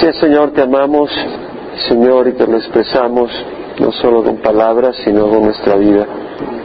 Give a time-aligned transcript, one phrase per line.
[0.00, 1.10] Sí, Señor, te amamos,
[1.86, 3.30] Señor, y te lo expresamos
[3.78, 6.06] no solo con palabras, sino con nuestra vida.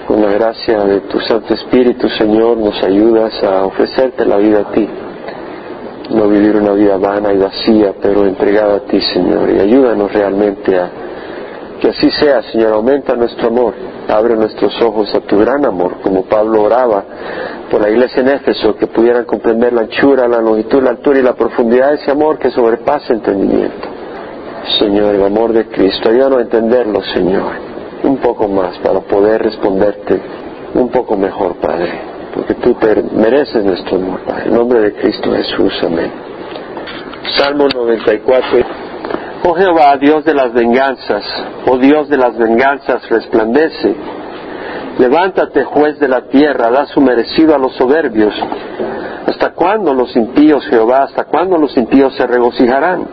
[0.08, 4.72] Con la gracia de tu Santo Espíritu, Señor, nos ayudas a ofrecerte la vida a
[4.72, 4.88] ti.
[6.12, 9.50] No vivir una vida vana y vacía, pero entregada a ti, Señor.
[9.50, 10.90] Y ayúdanos realmente a
[11.80, 12.74] que así sea, Señor.
[12.74, 13.74] Aumenta nuestro amor.
[14.08, 17.04] Abre nuestros ojos a tu gran amor, como Pablo oraba
[17.70, 21.24] por la iglesia en Éfeso, que pudieran comprender la anchura, la longitud, la altura y
[21.24, 23.88] la profundidad de ese amor que sobrepasa entendimiento.
[24.80, 27.52] Señor, el amor de Cristo, ayúdanos a entenderlo, Señor,
[28.04, 30.22] un poco más para poder responderte
[30.74, 31.92] un poco mejor, Padre,
[32.34, 32.76] porque tú
[33.14, 34.46] mereces nuestro amor, Padre.
[34.46, 36.12] En nombre de Cristo Jesús, amén.
[37.38, 38.85] Salmo 94.
[39.48, 41.24] Oh Jehová, Dios de las venganzas,
[41.68, 43.96] oh Dios de las venganzas, resplandece.
[44.98, 48.34] Levántate, juez de la tierra, da su merecido a los soberbios.
[49.28, 53.08] ¿Hasta cuándo los impíos, Jehová, hasta cuándo los impíos se regocijarán?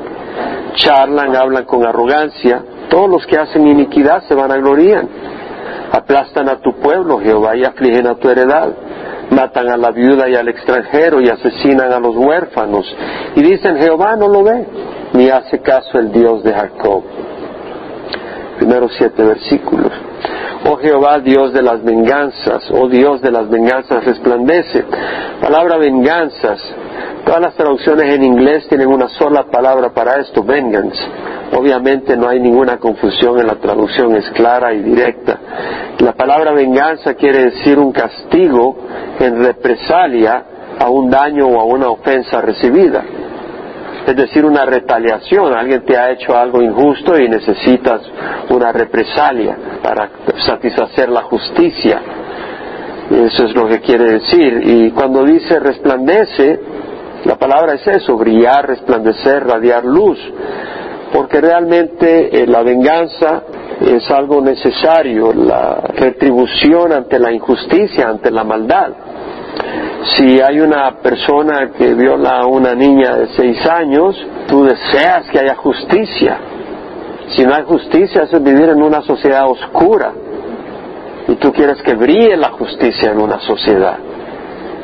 [0.77, 5.05] Charlan, hablan con arrogancia, todos los que hacen iniquidad se van a gloriar.
[5.93, 8.71] Aplastan a tu pueblo, Jehová, y afligen a tu heredad.
[9.31, 12.85] Matan a la viuda y al extranjero y asesinan a los huérfanos.
[13.37, 14.67] Y dicen, Jehová no lo ve
[15.15, 17.03] ni hace caso el Dios de Jacob.
[18.59, 19.93] Primeros siete versículos.
[20.65, 24.85] Oh Jehová, Dios de las venganzas, oh Dios de las venganzas, resplandece.
[25.41, 26.61] Palabra venganzas.
[27.25, 31.03] Todas las traducciones en inglés tienen una sola palabra para esto, vengeance.
[31.57, 35.39] Obviamente no hay ninguna confusión en la traducción, es clara y directa.
[36.23, 38.77] La palabra venganza quiere decir un castigo
[39.19, 40.45] en represalia
[40.79, 43.03] a un daño o a una ofensa recibida
[44.07, 45.53] es decir, una retaliación.
[45.53, 48.03] Alguien te ha hecho algo injusto y necesitas
[48.51, 50.11] una represalia para
[50.47, 52.01] satisfacer la justicia.
[53.11, 54.63] Eso es lo que quiere decir.
[54.65, 56.61] Y cuando dice resplandece,
[57.25, 60.19] la palabra es eso, brillar, resplandecer, radiar luz.
[61.13, 63.43] Porque realmente eh, la venganza
[63.81, 68.93] es algo necesario, la retribución ante la injusticia, ante la maldad
[70.05, 74.17] si hay una persona que viola a una niña de seis años,
[74.49, 76.39] tú deseas que haya justicia.
[77.29, 80.13] Si no hay justicia, eso es vivir en una sociedad oscura.
[81.29, 83.97] Y tú quieres que brille la justicia en una sociedad.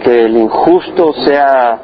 [0.02, 1.78] Que el injusto sea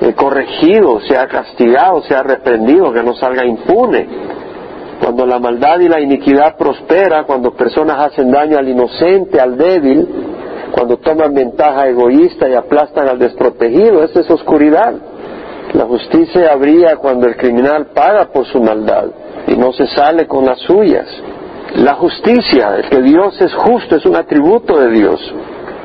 [0.00, 4.08] eh, corregido, sea castigado, sea reprendido, que no salga impune.
[5.00, 10.06] Cuando la maldad y la iniquidad prospera, cuando personas hacen daño al inocente, al débil,
[10.72, 14.94] cuando toman ventaja egoísta y aplastan al desprotegido, esa es oscuridad.
[15.72, 19.06] La justicia habría cuando el criminal paga por su maldad
[19.46, 21.06] y no se sale con las suyas.
[21.76, 25.20] La justicia, el que Dios es justo, es un atributo de Dios.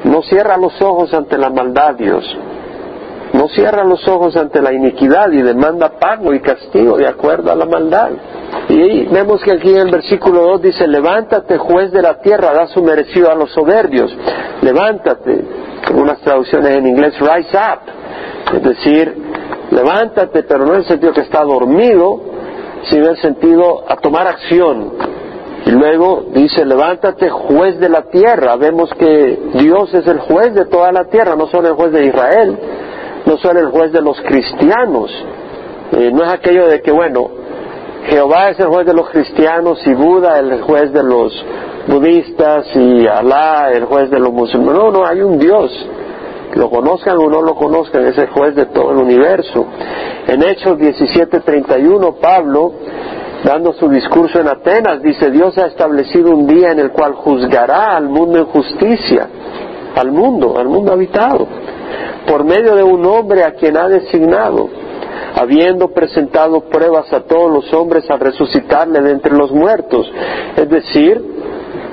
[0.04, 2.26] No cierra los ojos ante la maldad, Dios.
[3.36, 7.56] No cierra los ojos ante la iniquidad y demanda pago y castigo de acuerdo a
[7.56, 8.12] la maldad.
[8.70, 12.68] Y vemos que aquí en el versículo 2 dice, levántate juez de la tierra, da
[12.68, 14.16] su merecido a los soberbios.
[14.62, 15.44] Levántate,
[15.86, 18.56] algunas traducciones en inglés, rise up.
[18.56, 19.14] Es decir,
[19.70, 22.22] levántate, pero no en el sentido que está dormido,
[22.84, 24.94] sino en el sentido a tomar acción.
[25.66, 28.56] Y luego dice, levántate juez de la tierra.
[28.56, 32.06] Vemos que Dios es el juez de toda la tierra, no solo el juez de
[32.06, 32.60] Israel,
[33.36, 35.12] no solo el juez de los cristianos.
[35.92, 37.30] Eh, no es aquello de que, bueno,
[38.08, 41.34] Jehová es el juez de los cristianos y Buda el juez de los
[41.88, 44.82] budistas y Alá el juez de los musulmanes.
[44.82, 45.70] No, no, hay un Dios.
[46.54, 49.66] Lo conozcan o no lo conozcan, es el juez de todo el universo.
[50.28, 52.72] En Hechos 17:31, Pablo,
[53.44, 57.98] dando su discurso en Atenas, dice, Dios ha establecido un día en el cual juzgará
[57.98, 59.28] al mundo en justicia,
[59.96, 61.48] al mundo, al mundo habitado,
[62.28, 64.70] por medio de un hombre a quien ha designado
[65.36, 70.10] habiendo presentado pruebas a todos los hombres a resucitarle de entre los muertos.
[70.56, 71.22] Es decir,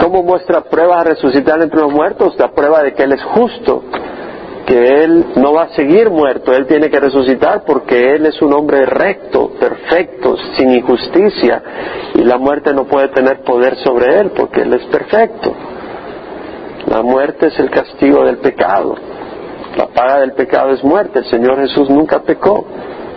[0.00, 2.34] ¿cómo muestra pruebas a resucitar entre los muertos?
[2.38, 3.82] La prueba de que Él es justo,
[4.64, 8.52] que Él no va a seguir muerto, Él tiene que resucitar porque Él es un
[8.54, 11.62] hombre recto, perfecto, sin injusticia,
[12.14, 15.52] y la muerte no puede tener poder sobre Él porque Él es perfecto.
[16.92, 18.94] La muerte es el castigo del pecado.
[19.78, 21.20] La paga del pecado es muerte.
[21.20, 22.66] El Señor Jesús nunca pecó.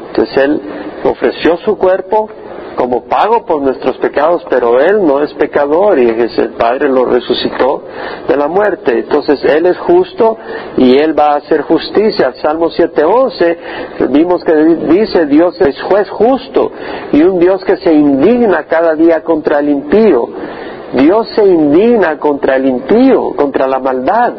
[0.07, 0.62] Entonces Él
[1.04, 2.30] ofreció su cuerpo
[2.77, 7.83] como pago por nuestros pecados, pero Él no es pecador y el Padre lo resucitó
[8.30, 9.00] de la muerte.
[9.00, 10.38] Entonces Él es justo
[10.78, 12.28] y Él va a hacer justicia.
[12.28, 16.71] El Salmo 7.11 vimos que dice Dios es juez justo
[17.12, 20.30] y un Dios que se indigna cada día contra el impío.
[20.95, 24.33] Dios se indigna contra el impío, contra la maldad.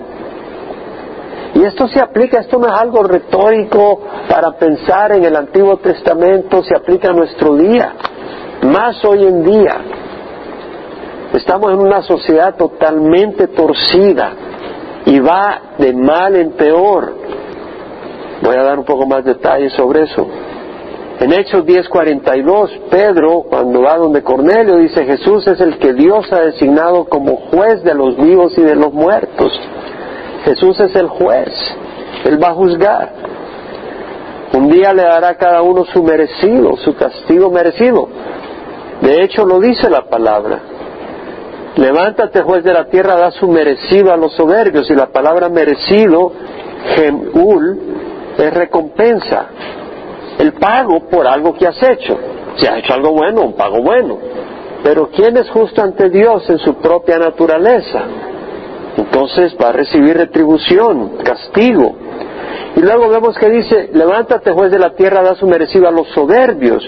[1.54, 6.62] Y esto se aplica, esto no es algo retórico para pensar en el Antiguo Testamento,
[6.62, 7.94] se aplica a nuestro día,
[8.62, 9.76] más hoy en día.
[11.34, 14.32] Estamos en una sociedad totalmente torcida
[15.04, 17.14] y va de mal en peor.
[18.42, 20.26] Voy a dar un poco más detalles sobre eso.
[21.18, 26.40] En Hechos 10:42, Pedro, cuando va donde Cornelio, dice, Jesús es el que Dios ha
[26.40, 29.52] designado como juez de los vivos y de los muertos.
[30.44, 31.48] Jesús es el juez,
[32.24, 33.12] Él va a juzgar.
[34.52, 38.08] Un día le dará a cada uno su merecido, su castigo merecido.
[39.00, 40.60] De hecho, lo dice la palabra.
[41.76, 44.90] Levántate, juez de la tierra, da su merecido a los soberbios.
[44.90, 46.32] Y la palabra merecido,
[46.94, 47.78] gemul,
[48.38, 49.46] es recompensa.
[50.38, 52.18] El pago por algo que has hecho.
[52.56, 54.18] Si has hecho algo bueno, un pago bueno.
[54.82, 58.02] Pero ¿quién es justo ante Dios en su propia naturaleza?
[58.96, 61.96] Entonces va a recibir retribución, castigo.
[62.76, 66.08] Y luego vemos que dice, levántate juez de la tierra, da su merecido a los
[66.08, 66.86] soberbios.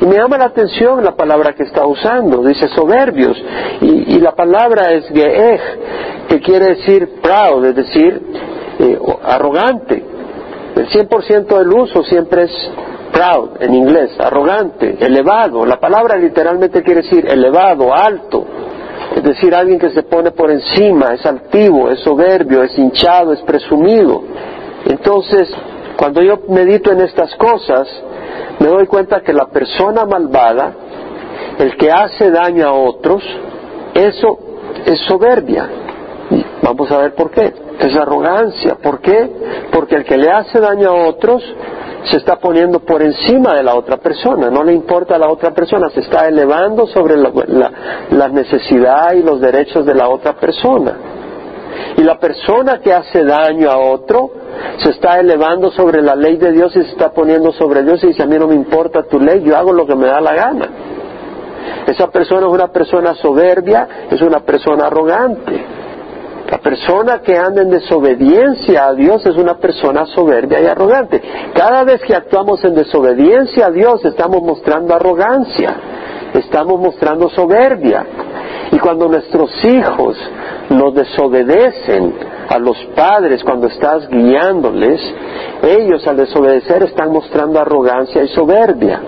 [0.00, 3.42] Y me llama la atención la palabra que está usando, dice soberbios.
[3.80, 5.60] Y, la palabra es geej,
[6.28, 8.20] que quiere decir proud, es decir,
[8.78, 10.09] eh, arrogante.
[10.76, 12.70] El 100% del uso siempre es
[13.12, 15.66] proud en inglés, arrogante, elevado.
[15.66, 18.44] La palabra literalmente quiere decir elevado, alto.
[19.16, 23.42] Es decir, alguien que se pone por encima, es altivo, es soberbio, es hinchado, es
[23.42, 24.22] presumido.
[24.86, 25.48] Entonces,
[25.96, 27.88] cuando yo medito en estas cosas,
[28.60, 30.72] me doy cuenta que la persona malvada,
[31.58, 33.22] el que hace daño a otros,
[33.94, 34.38] eso
[34.86, 35.68] es soberbia.
[36.62, 37.52] vamos a ver por qué.
[37.80, 38.76] Es arrogancia.
[38.76, 39.30] ¿Por qué?
[39.72, 41.42] Porque el que le hace daño a otros
[42.04, 45.52] se está poniendo por encima de la otra persona, no le importa a la otra
[45.52, 50.96] persona, se está elevando sobre la, necesidad y los derechos de la otra persona.
[51.96, 54.30] Y la persona que hace daño a otro
[54.78, 58.08] se está elevando sobre la ley de Dios y se está poniendo sobre Dios y
[58.08, 60.34] dice, a mí no me importa tu ley, yo hago lo que me da la
[60.34, 60.68] gana.
[61.86, 65.79] Esa persona es una persona soberbia, es una persona arrogante.
[66.48, 71.22] La persona que anda en desobediencia a Dios es una persona soberbia y arrogante.
[71.54, 75.76] Cada vez que actuamos en desobediencia a Dios estamos mostrando arrogancia,
[76.34, 78.04] estamos mostrando soberbia.
[78.72, 80.16] Y cuando nuestros hijos
[80.70, 82.14] nos desobedecen
[82.48, 85.00] a los padres cuando estás guiándoles,
[85.62, 89.00] ellos al desobedecer están mostrando arrogancia y soberbia.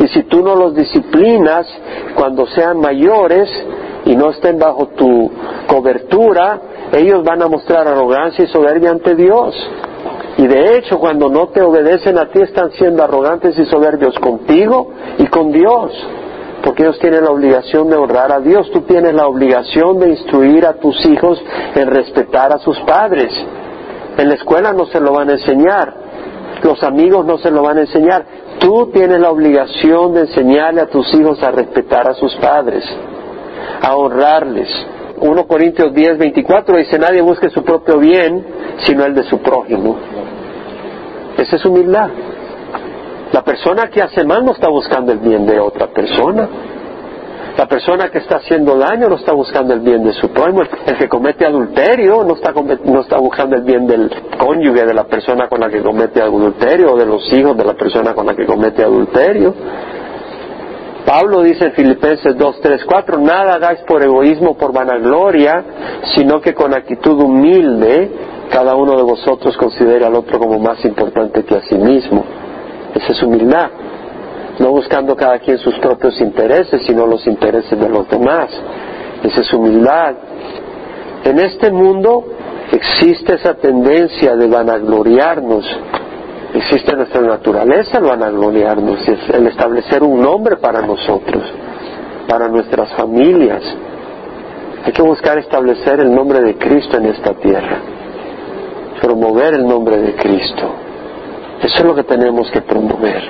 [0.00, 1.66] Y si tú no los disciplinas
[2.14, 3.48] cuando sean mayores
[4.06, 5.30] y no estén bajo tu
[5.66, 6.60] cobertura,
[6.92, 9.54] ellos van a mostrar arrogancia y soberbia ante Dios.
[10.38, 14.92] Y de hecho, cuando no te obedecen a ti, están siendo arrogantes y soberbios contigo
[15.18, 15.92] y con Dios.
[16.62, 18.70] Porque ellos tienen la obligación de honrar a Dios.
[18.70, 21.42] Tú tienes la obligación de instruir a tus hijos
[21.74, 23.32] en respetar a sus padres.
[24.18, 25.94] En la escuela no se lo van a enseñar.
[26.62, 28.24] Los amigos no se lo van a enseñar.
[28.58, 32.84] Tú tienes la obligación de enseñarle a tus hijos a respetar a sus padres,
[33.82, 34.68] a honrarles.
[35.18, 38.44] 1 Corintios 10, 24 dice, nadie busque su propio bien,
[38.84, 39.96] sino el de su prójimo.
[41.38, 42.10] Esa es humildad.
[43.32, 46.48] La persona que hace mal no está buscando el bien de otra persona.
[47.56, 50.62] La persona que está haciendo daño no está buscando el bien de su prójimo.
[50.86, 52.52] El que comete adulterio no está,
[52.84, 56.92] no está buscando el bien del cónyuge de la persona con la que comete adulterio
[56.92, 59.54] o de los hijos de la persona con la que comete adulterio.
[61.06, 65.64] Pablo dice en Filipenses 2, 3, 4, nada hagáis por egoísmo, por vanagloria,
[66.16, 68.10] sino que con actitud humilde
[68.50, 72.24] cada uno de vosotros considere al otro como más importante que a sí mismo.
[72.92, 73.70] Esa es humildad.
[74.58, 78.50] No buscando cada quien sus propios intereses, sino los intereses de los demás.
[79.22, 80.14] Esa es humildad.
[81.24, 82.24] En este mundo
[82.72, 85.64] existe esa tendencia de vanagloriarnos
[86.56, 91.42] Existe nuestra naturaleza el vanagloriarnos, el establecer un nombre para nosotros,
[92.26, 93.62] para nuestras familias.
[94.82, 97.76] Hay que buscar establecer el nombre de Cristo en esta tierra,
[99.02, 100.70] promover el nombre de Cristo.
[101.62, 103.22] Eso es lo que tenemos que promover.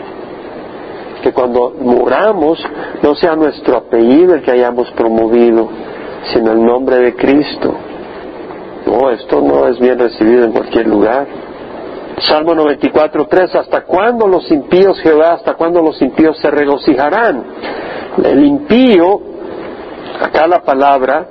[1.25, 2.65] Que cuando muramos
[3.03, 5.69] no sea nuestro apellido el que hayamos promovido,
[6.33, 7.75] sino el nombre de Cristo.
[8.87, 11.27] No, esto no es bien recibido en cualquier lugar.
[12.19, 17.45] Salmo 94, 3, ¿hasta cuándo los impíos, Jehová, hasta cuándo los impíos se regocijarán?
[18.25, 19.21] El impío,
[20.23, 21.27] acá la palabra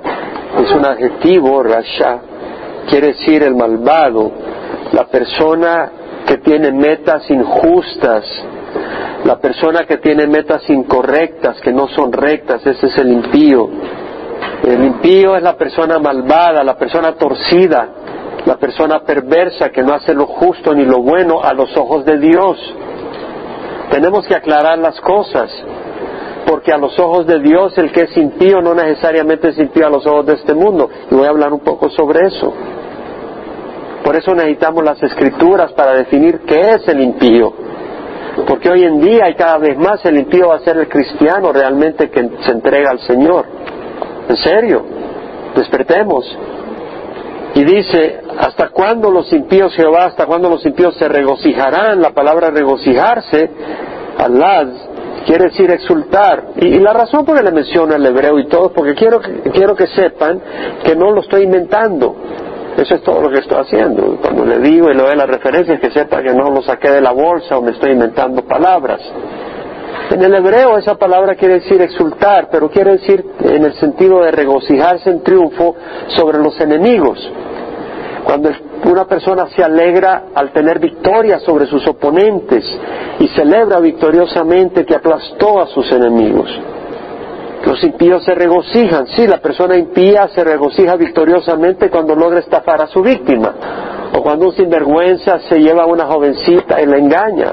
[0.62, 2.18] es un adjetivo, rasha,
[2.88, 4.30] quiere decir el malvado,
[4.92, 5.90] la persona
[6.24, 8.24] que tiene metas injustas,
[9.24, 13.68] la persona que tiene metas incorrectas, que no son rectas, ese es el impío.
[14.64, 17.88] El impío es la persona malvada, la persona torcida,
[18.44, 22.18] la persona perversa que no hace lo justo ni lo bueno a los ojos de
[22.18, 22.58] Dios.
[23.90, 25.50] Tenemos que aclarar las cosas,
[26.46, 29.90] porque a los ojos de Dios el que es impío no necesariamente es impío a
[29.90, 30.88] los ojos de este mundo.
[31.10, 32.52] Y voy a hablar un poco sobre eso.
[34.04, 37.52] Por eso necesitamos las escrituras para definir qué es el impío.
[38.46, 41.52] Porque hoy en día y cada vez más el impío va a ser el cristiano
[41.52, 43.46] realmente que se entrega al Señor.
[44.28, 44.84] En serio,
[45.56, 46.24] despertemos.
[47.56, 52.02] Y dice, ¿hasta cuándo los impíos Jehová, hasta cuándo los impíos se regocijarán?
[52.02, 53.50] La palabra regocijarse,
[54.18, 54.68] alad,
[55.24, 56.48] quiere decir exultar.
[56.56, 59.22] Y, la razón por la que le menciono el hebreo y todo, porque quiero,
[59.54, 60.38] quiero que sepan
[60.84, 62.14] que no lo estoy inventando.
[62.76, 64.18] Eso es todo lo que estoy haciendo.
[64.20, 67.00] Cuando le digo y le doy las referencias, que sepa que no lo saqué de
[67.00, 69.00] la bolsa o me estoy inventando palabras.
[70.10, 74.30] En el hebreo esa palabra quiere decir exultar, pero quiere decir en el sentido de
[74.30, 75.74] regocijarse en triunfo
[76.08, 77.18] sobre los enemigos.
[78.24, 78.50] Cuando
[78.84, 82.64] una persona se alegra al tener victoria sobre sus oponentes
[83.18, 86.50] y celebra victoriosamente que aplastó a sus enemigos.
[87.64, 92.86] Los impíos se regocijan, sí, la persona impía se regocija victoriosamente cuando logra estafar a
[92.86, 93.54] su víctima,
[94.12, 97.52] o cuando un sinvergüenza se lleva a una jovencita y la engaña,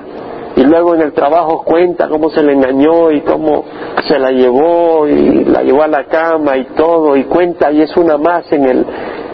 [0.55, 3.65] y luego en el trabajo cuenta cómo se le engañó y cómo
[4.07, 7.95] se la llevó y la llevó a la cama y todo, y cuenta y es
[7.97, 8.85] una más en, el,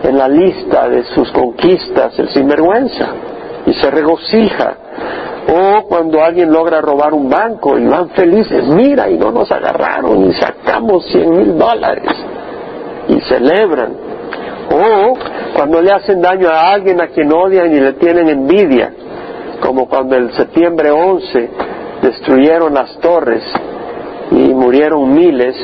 [0.03, 3.07] en la lista de sus conquistas, el sinvergüenza,
[3.65, 4.77] y se regocija
[5.51, 10.29] o cuando alguien logra robar un banco y van felices, mira, y no nos agarraron
[10.29, 12.11] y sacamos cien mil dólares
[13.07, 13.93] y celebran.
[14.71, 15.17] O
[15.55, 18.93] cuando le hacen daño a alguien a quien odian y le tienen envidia,
[19.61, 21.49] como cuando el septiembre 11
[22.01, 23.43] destruyeron las torres
[24.31, 25.55] y murieron miles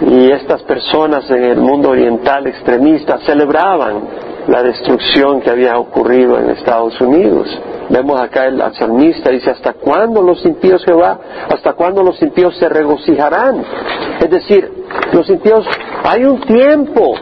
[0.00, 4.02] y estas personas en el mundo oriental extremista celebraban
[4.48, 7.48] la destrucción que había ocurrido en Estados Unidos.
[7.88, 11.18] Vemos acá el salmista dice, ¿hasta cuándo los impíos Jehová?
[11.48, 13.64] ¿Hasta cuándo los impíos se regocijarán?
[14.20, 14.70] Es decir,
[15.12, 15.66] los impíos,
[16.02, 17.14] hay un tiempo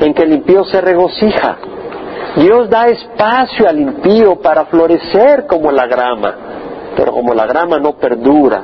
[0.00, 1.56] en que el impío se regocija.
[2.36, 6.34] Dios da espacio al impío para florecer como la grama,
[6.96, 8.62] pero como la grama no perdura,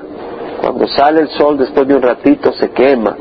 [0.63, 3.17] cuando sale el sol después de un ratito se quema.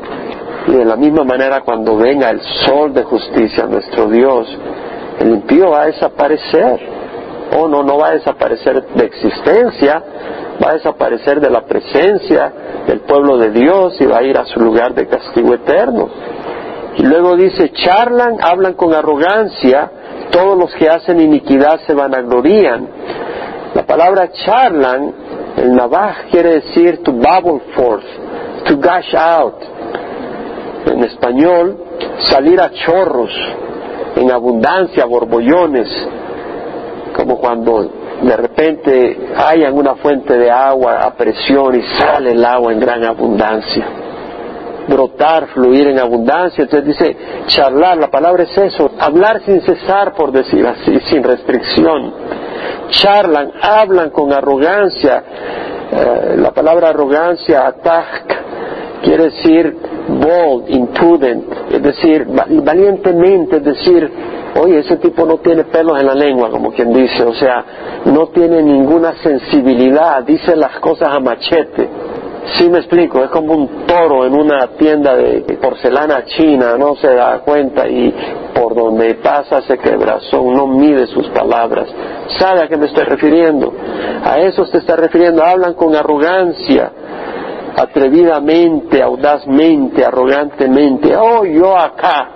[0.66, 4.48] Y de la misma manera cuando venga el sol de justicia, nuestro Dios,
[5.20, 6.98] el impío va a desaparecer
[7.56, 10.02] oh no, no va a desaparecer de existencia,
[10.62, 12.52] va a desaparecer de la presencia
[12.86, 16.08] del pueblo de Dios y va a ir a su lugar de castigo eterno.
[16.98, 19.90] Luego dice, charlan, hablan con arrogancia,
[20.30, 22.88] todos los que hacen iniquidad se vanaglorían.
[23.74, 25.14] La palabra charlan,
[25.56, 28.04] el navaj quiere decir to bubble forth,
[28.66, 29.54] to gush out.
[30.86, 31.76] En español,
[32.20, 33.30] salir a chorros,
[34.16, 35.88] en abundancia, borbollones,
[37.14, 37.90] como cuando
[38.22, 43.04] de repente hayan una fuente de agua a presión y sale el agua en gran
[43.04, 43.86] abundancia.
[44.88, 46.64] Brotar, fluir en abundancia.
[46.64, 47.16] Entonces dice,
[47.46, 52.12] charlar, la palabra es eso, hablar sin cesar, por decir así, sin restricción.
[52.90, 55.22] Charlan, hablan con arrogancia.
[55.90, 59.76] Eh, la palabra arrogancia, attack, quiere decir
[60.08, 64.10] bold, imprudent, es decir, valientemente, es decir,
[64.56, 67.64] Oye, ese tipo no tiene pelos en la lengua, como quien dice, o sea,
[68.06, 71.88] no tiene ninguna sensibilidad, dice las cosas a machete.
[72.56, 77.14] Sí me explico, es como un toro en una tienda de porcelana china, no se
[77.14, 78.14] da cuenta y
[78.54, 81.88] por donde pasa ese quebrazón, no mide sus palabras.
[82.38, 83.72] ¿Sabe a qué me estoy refiriendo?
[84.24, 86.90] A eso se está refiriendo, hablan con arrogancia,
[87.76, 91.14] atrevidamente, audazmente, arrogantemente.
[91.16, 92.30] Oh, yo acá,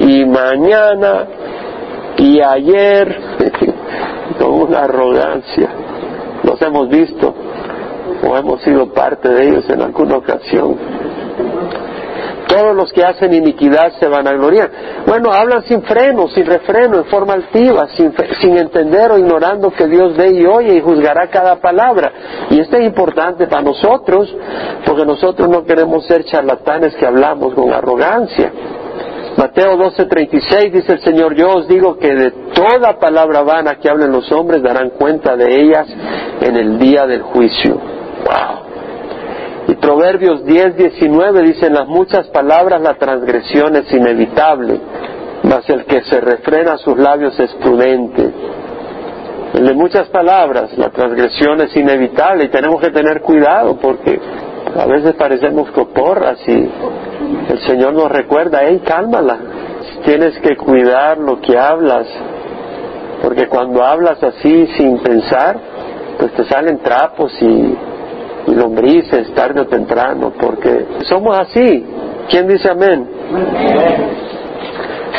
[0.00, 1.26] y mañana
[2.18, 3.20] y ayer
[4.38, 5.70] con una arrogancia.
[6.44, 7.34] Los hemos visto
[8.22, 10.76] o hemos sido parte de ellos en alguna ocasión.
[12.48, 14.70] Todos los que hacen iniquidad se van a gloriar.
[15.06, 19.86] Bueno, hablan sin freno, sin refreno, en forma altiva, sin, sin entender o ignorando que
[19.86, 22.10] Dios ve y oye y juzgará cada palabra.
[22.48, 24.34] Y esto es importante para nosotros,
[24.86, 28.50] porque nosotros no queremos ser charlatanes que hablamos con arrogancia.
[29.38, 34.10] Mateo 12:36 dice el Señor, yo os digo que de toda palabra vana que hablen
[34.10, 35.86] los hombres darán cuenta de ellas
[36.40, 37.80] en el día del juicio.
[39.68, 44.80] Y Proverbios 10:19 dicen, las muchas palabras la transgresión es inevitable,
[45.44, 48.32] mas el que se refrena sus labios es prudente.
[49.54, 54.18] El de muchas palabras, la transgresión es inevitable y tenemos que tener cuidado porque
[54.76, 59.38] a veces parecemos coporras y el Señor nos recuerda, hey, cálmala,
[60.04, 62.06] tienes que cuidar lo que hablas,
[63.22, 65.58] porque cuando hablas así sin pensar,
[66.18, 67.76] pues te salen trapos y,
[68.48, 71.84] lombrices tarde o temprano, porque somos así.
[72.30, 73.06] ¿Quién dice amén?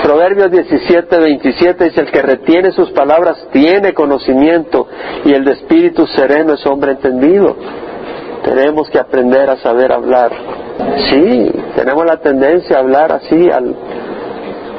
[0.01, 4.87] Proverbios 17, 27 dice, el que retiene sus palabras tiene conocimiento
[5.25, 7.55] y el de espíritu sereno es hombre entendido.
[8.43, 10.31] Tenemos que aprender a saber hablar.
[11.09, 13.75] Sí, tenemos la tendencia a hablar así, al,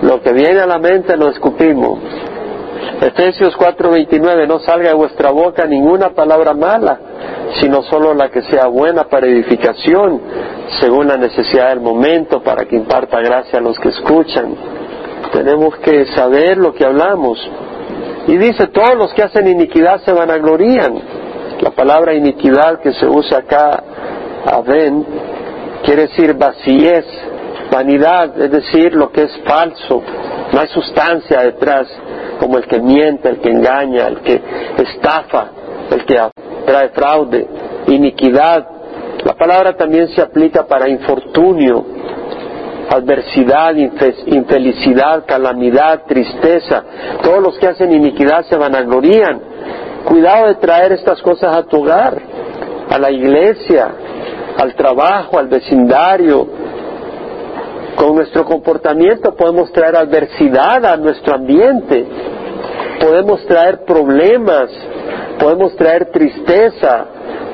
[0.02, 1.98] lo que viene a la mente lo escupimos.
[3.00, 6.98] Efesios 4:29, no salga de vuestra boca ninguna palabra mala,
[7.60, 10.20] sino solo la que sea buena para edificación,
[10.80, 14.54] según la necesidad del momento, para que imparta gracia a los que escuchan.
[15.32, 17.38] Tenemos que saber lo que hablamos.
[18.26, 21.19] Y dice, todos los que hacen iniquidad se vanaglorían.
[21.60, 23.82] La palabra iniquidad que se usa acá,
[24.46, 25.04] aven,
[25.84, 27.04] quiere decir vacíez,
[27.70, 30.02] vanidad, es decir, lo que es falso.
[30.52, 31.86] No hay sustancia detrás,
[32.38, 34.40] como el que miente, el que engaña, el que
[34.78, 35.48] estafa,
[35.90, 36.16] el que
[36.64, 37.46] trae fraude,
[37.88, 38.66] iniquidad.
[39.24, 41.84] La palabra también se aplica para infortunio,
[42.88, 46.84] adversidad, infelicidad, calamidad, tristeza.
[47.22, 49.49] Todos los que hacen iniquidad se vanaglorían.
[50.04, 52.20] Cuidado de traer estas cosas a tu hogar,
[52.88, 53.88] a la iglesia,
[54.58, 56.46] al trabajo, al vecindario.
[57.96, 62.06] Con nuestro comportamiento podemos traer adversidad a nuestro ambiente,
[63.00, 64.70] podemos traer problemas,
[65.38, 67.06] podemos traer tristeza,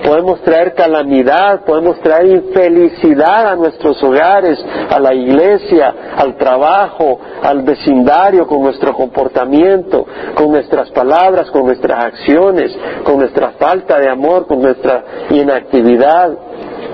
[0.06, 7.62] podemos traer calamidad, podemos traer infelicidad a nuestros hogares, a la iglesia, al trabajo, al
[7.62, 12.72] vecindario con nuestro comportamiento, con nuestras palabras, con nuestras acciones,
[13.02, 16.30] con nuestra falta de amor, con nuestra inactividad.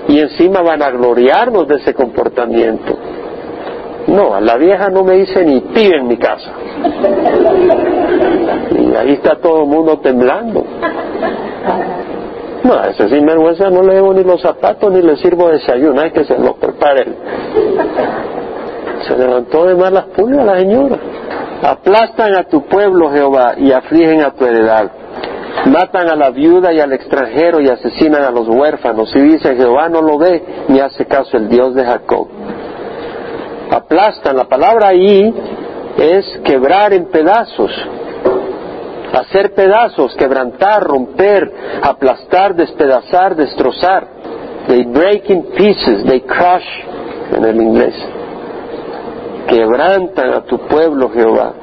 [0.07, 2.97] Y encima van a gloriarnos de ese comportamiento.
[4.07, 6.51] No, a la vieja no me dice ni pide en mi casa.
[8.71, 10.65] Y ahí está todo el mundo temblando.
[12.63, 16.11] No, a ese sinvergüenza no le debo ni los zapatos ni le sirvo desayuno, hay
[16.11, 17.05] que se lo prepare.
[19.07, 20.97] Se levantó de malas pulgas la señora.
[21.61, 24.91] Aplastan a tu pueblo, Jehová, y afligen a tu heredad.
[25.65, 29.13] Matan a la viuda y al extranjero y asesinan a los huérfanos.
[29.15, 32.27] Y dice, Jehová no lo ve ni hace caso el Dios de Jacob.
[33.71, 35.33] Aplastan, la palabra ahí
[35.97, 37.71] es quebrar en pedazos
[39.13, 44.07] hacer pedazos, quebrantar, romper, aplastar, despedazar, destrozar.
[44.67, 46.65] They break in pieces, they crush
[47.35, 47.95] en el inglés.
[49.47, 51.53] Quebrantan a tu pueblo, Jehová.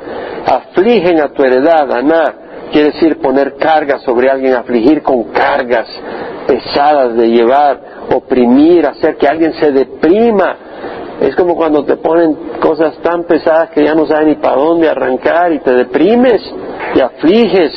[0.46, 2.34] Afligen a tu heredad, Aná.
[2.70, 5.88] Quiere decir poner cargas sobre alguien, afligir con cargas
[6.46, 7.80] pesadas de llevar,
[8.14, 10.56] oprimir, hacer que alguien se deprima
[11.20, 14.88] es como cuando te ponen cosas tan pesadas que ya no sabes ni para dónde
[14.88, 16.42] arrancar y te deprimes
[16.94, 17.72] y afliges.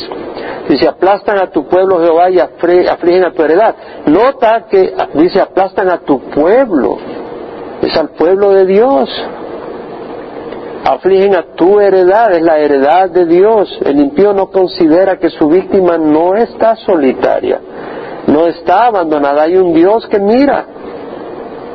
[0.68, 3.76] Dice, aplastan a tu pueblo Jehová y afligen a tu heredad.
[4.06, 6.98] Nota que dice, aplastan a tu pueblo.
[7.82, 9.10] Es al pueblo de Dios.
[10.86, 13.80] Afligen a tu heredad, es la heredad de Dios.
[13.86, 17.60] El impío no considera que su víctima no está solitaria,
[18.28, 19.44] no está abandonada.
[19.44, 20.66] Hay un Dios que mira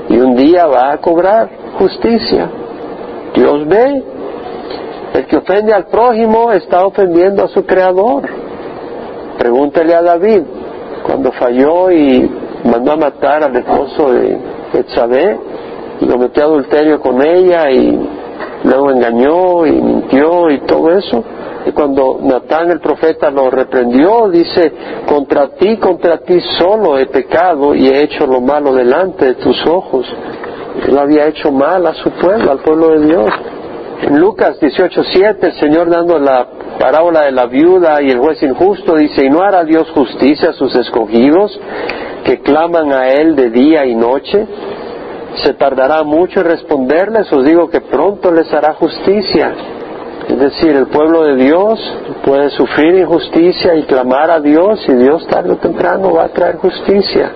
[0.09, 1.49] y un día va a cobrar
[1.79, 2.51] justicia.
[3.35, 4.03] Dios ve.
[5.15, 8.29] El que ofende al prójimo está ofendiendo a su creador.
[9.39, 10.43] Pregúntale a David,
[11.05, 12.31] cuando falló y
[12.65, 14.39] mandó a matar al esposo de
[14.73, 15.39] Betsabé,
[16.01, 17.99] lo metió adulterio con ella y
[18.65, 21.25] luego engañó y mintió y todo eso.
[21.67, 24.73] Y cuando Natán el profeta lo reprendió, dice,
[25.07, 29.67] contra ti, contra ti solo he pecado y he hecho lo malo delante de tus
[29.67, 30.07] ojos.
[30.87, 33.29] Él había hecho mal a su pueblo, al pueblo de Dios.
[34.03, 36.47] En Lucas 18:7, el Señor dando la
[36.79, 40.53] parábola de la viuda y el juez injusto dice, ¿y no hará Dios justicia a
[40.53, 41.59] sus escogidos
[42.25, 44.47] que claman a Él de día y noche?
[45.43, 47.33] ¿Se tardará mucho en responderles?
[47.33, 49.53] Os digo que pronto les hará justicia.
[50.29, 51.81] Es decir, el pueblo de Dios
[52.25, 56.57] puede sufrir injusticia y clamar a Dios y Dios tarde o temprano va a traer
[56.57, 57.33] justicia.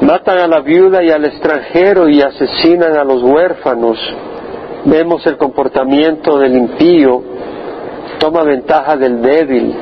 [0.00, 3.98] Matan a la viuda y al extranjero y asesinan a los huérfanos.
[4.90, 7.22] Vemos el comportamiento del impío,
[8.18, 9.74] toma ventaja del débil,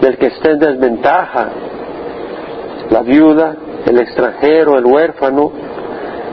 [0.00, 1.48] del que está en desventaja.
[2.90, 5.50] La viuda, el extranjero, el huérfano.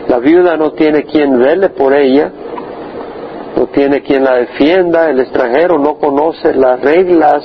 [0.08, 2.32] La viuda no tiene quien vele por ella,
[3.58, 7.44] no tiene quien la defienda, el extranjero no conoce las reglas,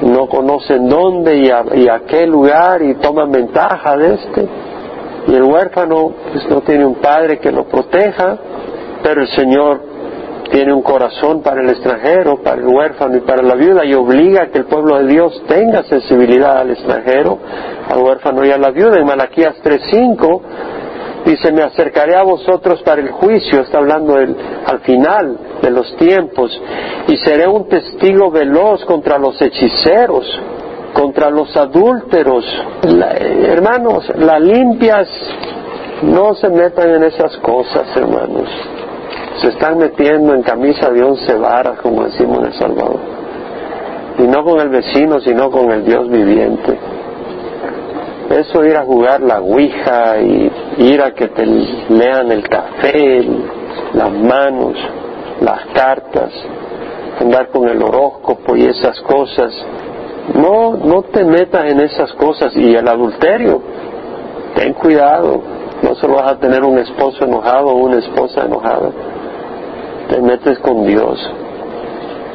[0.00, 1.50] no conoce en dónde y
[1.86, 4.48] a, qué lugar y toma ventaja de este.
[5.28, 8.38] Y el huérfano pues no tiene un padre que lo proteja,
[9.02, 9.80] pero el Señor
[10.50, 14.42] tiene un corazón para el extranjero, para el huérfano y para la viuda y obliga
[14.42, 17.38] a que el pueblo de Dios tenga sensibilidad al extranjero,
[17.88, 18.98] al huérfano y a la viuda.
[18.98, 20.40] En Malaquías 3.5
[21.24, 26.60] dice, me acercaré a vosotros para el juicio, está hablando al final de los tiempos,
[27.06, 30.26] y seré un testigo veloz contra los hechiceros,
[30.94, 32.44] contra los adúlteros.
[32.82, 35.08] hermanos, las limpias
[36.02, 38.48] no se metan en esas cosas, hermanos.
[39.40, 43.00] Se están metiendo en camisa de once varas, como decimos en El Salvador.
[44.18, 46.78] Y no con el vecino, sino con el Dios viviente.
[48.30, 53.26] Eso ir a jugar la ouija y ir a que te lean el café,
[53.94, 54.76] las manos,
[55.40, 56.30] las cartas,
[57.18, 59.52] andar con el horóscopo y esas cosas.
[60.34, 62.54] No, no te metas en esas cosas.
[62.56, 63.62] Y el adulterio,
[64.54, 65.42] ten cuidado.
[65.82, 68.90] No solo vas a tener un esposo enojado o una esposa enojada.
[70.10, 71.18] Te metes con Dios.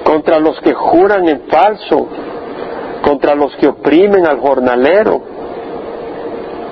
[0.05, 2.07] Contra los que juran en falso,
[3.03, 5.21] contra los que oprimen al jornalero.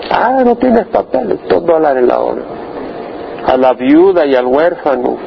[0.10, 2.42] Ah, no tienes papeles, dos dólares la hora.
[3.46, 5.18] A la viuda y al huérfano,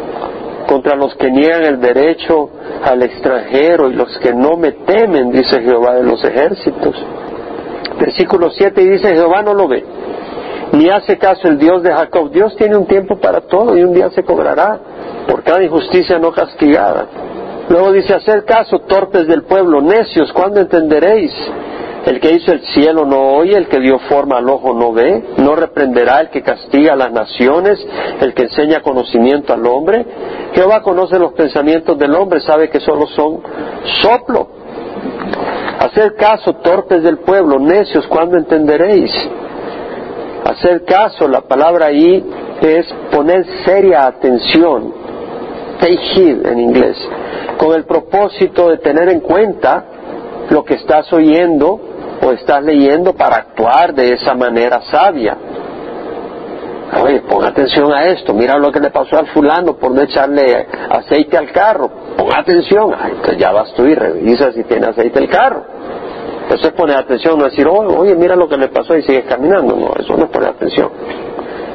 [0.67, 2.49] contra los que niegan el derecho
[2.83, 6.97] al extranjero y los que no me temen, dice Jehová de los ejércitos.
[8.01, 9.85] Versículo 7 dice, Jehová no lo ve,
[10.73, 12.31] ni hace caso el Dios de Jacob.
[12.31, 14.96] Dios tiene un tiempo para todo y un día se cobrará
[15.27, 17.07] por cada injusticia no castigada.
[17.69, 21.33] Luego dice, hacer caso, torpes del pueblo, necios, ¿cuándo entenderéis?
[22.07, 25.25] El que hizo el cielo no oye, el que dio forma al ojo no ve,
[25.39, 27.85] no reprenderá el que castiga a las naciones,
[28.21, 30.07] el que enseña conocimiento al hombre.
[30.55, 33.41] Jehová conoce los pensamientos del hombre, sabe que solo son
[34.01, 34.47] soplo.
[35.81, 39.11] Hacer caso, torpes del pueblo, necios, ¿cuándo entenderéis?
[40.45, 42.25] Hacer caso, la palabra ahí
[42.61, 44.95] es poner seria atención,
[45.79, 46.97] take heed en inglés,
[47.59, 49.85] con el propósito de tener en cuenta
[50.51, 51.81] lo que estás oyendo
[52.23, 55.37] o estás leyendo para actuar de esa manera sabia.
[57.03, 60.67] Oye, pon atención a esto, mira lo que le pasó al fulano por no echarle
[60.89, 65.29] aceite al carro, pon atención, entonces ya vas tú y revisas si tiene aceite el
[65.29, 65.65] carro.
[66.49, 69.75] Eso es poner atención, no decir, oye, mira lo que le pasó y sigues caminando,
[69.75, 70.91] no, eso no es poner atención.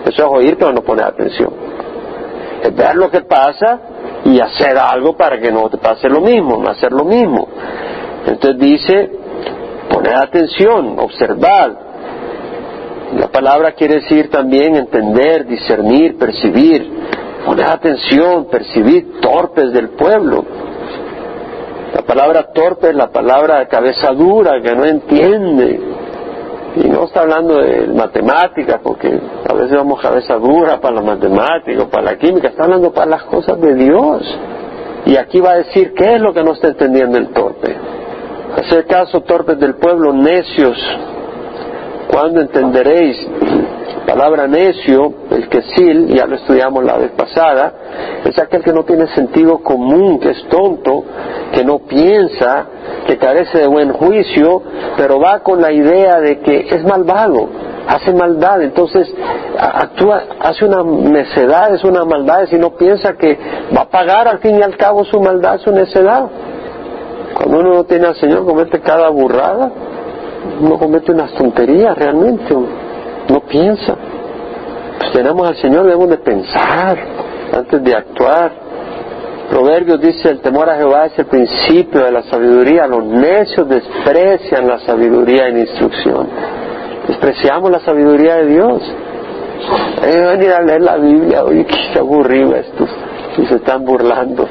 [0.05, 1.53] Eso es oír pero no poner atención.
[2.63, 3.79] Es ver lo que pasa
[4.25, 7.47] y hacer algo para que no te pase lo mismo, no hacer lo mismo.
[8.25, 9.11] Entonces dice,
[9.89, 11.91] poner atención, observar.
[13.17, 17.01] La palabra quiere decir también entender, discernir, percibir.
[17.45, 20.45] Poner atención, percibir torpes del pueblo.
[21.93, 25.79] La palabra torpe es la palabra cabeza dura, que no entiende.
[26.75, 31.85] Y no está hablando de matemáticas, porque a veces vamos cabeza dura para la matemática,
[31.89, 34.39] para la química, está hablando para las cosas de Dios.
[35.05, 37.75] Y aquí va a decir qué es lo que no está entendiendo el torpe.
[38.55, 40.77] Hacer caso torpes del pueblo, necios.
[42.07, 43.17] ¿Cuándo entenderéis?
[44.11, 47.71] Palabra necio, el que sil, ya lo estudiamos la vez pasada,
[48.25, 51.05] es aquel que no tiene sentido común, que es tonto,
[51.53, 52.65] que no piensa,
[53.07, 54.63] que carece de buen juicio,
[54.97, 57.47] pero va con la idea de que es malvado,
[57.87, 59.07] hace maldad, entonces
[59.57, 63.39] actúa, hace una necedad, es una maldad, y no piensa que
[63.73, 66.25] va a pagar al fin y al cabo su maldad, su necedad.
[67.33, 69.71] Cuando uno no tiene al Señor, comete cada burrada,
[70.59, 72.53] uno comete unas tonterías realmente,
[73.29, 73.95] no piensa.
[74.99, 76.97] Pues tenemos al Señor, debemos de pensar
[77.53, 78.51] antes de actuar.
[79.49, 84.67] Proverbios dice, el temor a Jehová es el principio de la sabiduría, los necios desprecian
[84.67, 86.27] la sabiduría en instrucción.
[87.07, 88.81] Despreciamos la sabiduría de Dios.
[90.01, 92.87] Hay venir a leer la Biblia, oye, qué aburrido esto,
[93.37, 94.47] y se están burlando.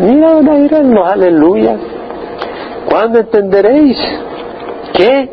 [0.00, 1.76] Mira, van a ir a los aleluya.
[2.88, 3.98] ¿Cuándo entenderéis?
[4.94, 5.28] Que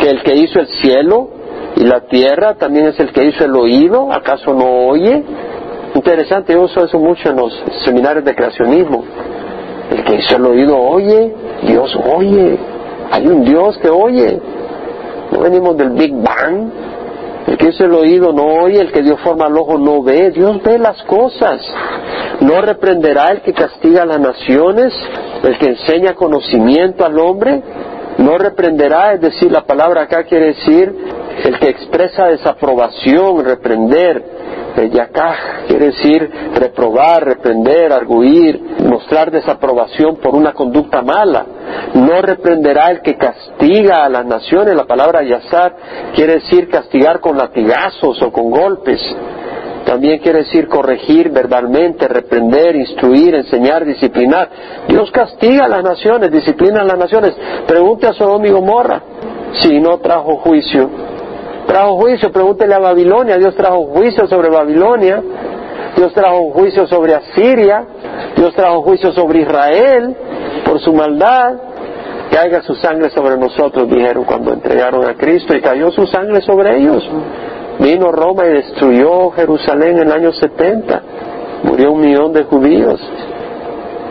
[0.00, 1.30] el que hizo el cielo
[1.82, 5.20] y la tierra también es el que hizo el oído, ¿acaso no oye?
[5.96, 7.52] Interesante, yo uso eso mucho en los
[7.84, 9.02] seminarios de creacionismo.
[9.90, 11.34] El que hizo el oído oye,
[11.66, 12.56] Dios oye,
[13.10, 14.40] hay un Dios que oye.
[15.32, 16.70] No venimos del Big Bang,
[17.48, 20.30] el que hizo el oído no oye, el que dio forma al ojo no ve.
[20.30, 21.60] Dios ve las cosas.
[22.42, 24.92] No reprenderá el que castiga a las naciones,
[25.42, 27.60] el que enseña conocimiento al hombre.
[28.18, 30.94] No reprenderá, es decir, la palabra acá quiere decir
[31.44, 34.42] el que expresa desaprobación, reprender.
[34.76, 41.44] El yakaj quiere decir reprobar, reprender, arguir, mostrar desaprobación por una conducta mala.
[41.94, 44.74] No reprenderá el que castiga a las naciones.
[44.74, 45.76] La palabra yazar
[46.14, 49.00] quiere decir castigar con latigazos o con golpes.
[49.84, 54.48] También quiere decir corregir verbalmente, reprender, instruir, enseñar, disciplinar.
[54.88, 57.34] Dios castiga a las naciones, disciplina a las naciones.
[57.66, 59.02] Pregunte a Sodoma y Gomorra
[59.60, 61.11] si no trajo juicio.
[61.66, 63.36] Trajo juicio, pregúntele a Babilonia.
[63.38, 65.22] Dios trajo juicio sobre Babilonia.
[65.96, 67.84] Dios trajo juicio sobre Asiria.
[68.36, 70.16] Dios trajo juicio sobre Israel
[70.64, 71.54] por su maldad.
[72.30, 76.78] Caiga su sangre sobre nosotros, dijeron cuando entregaron a Cristo, y cayó su sangre sobre
[76.78, 77.06] ellos.
[77.78, 81.02] Vino Roma y destruyó Jerusalén en el año 70.
[81.64, 83.00] Murió un millón de judíos.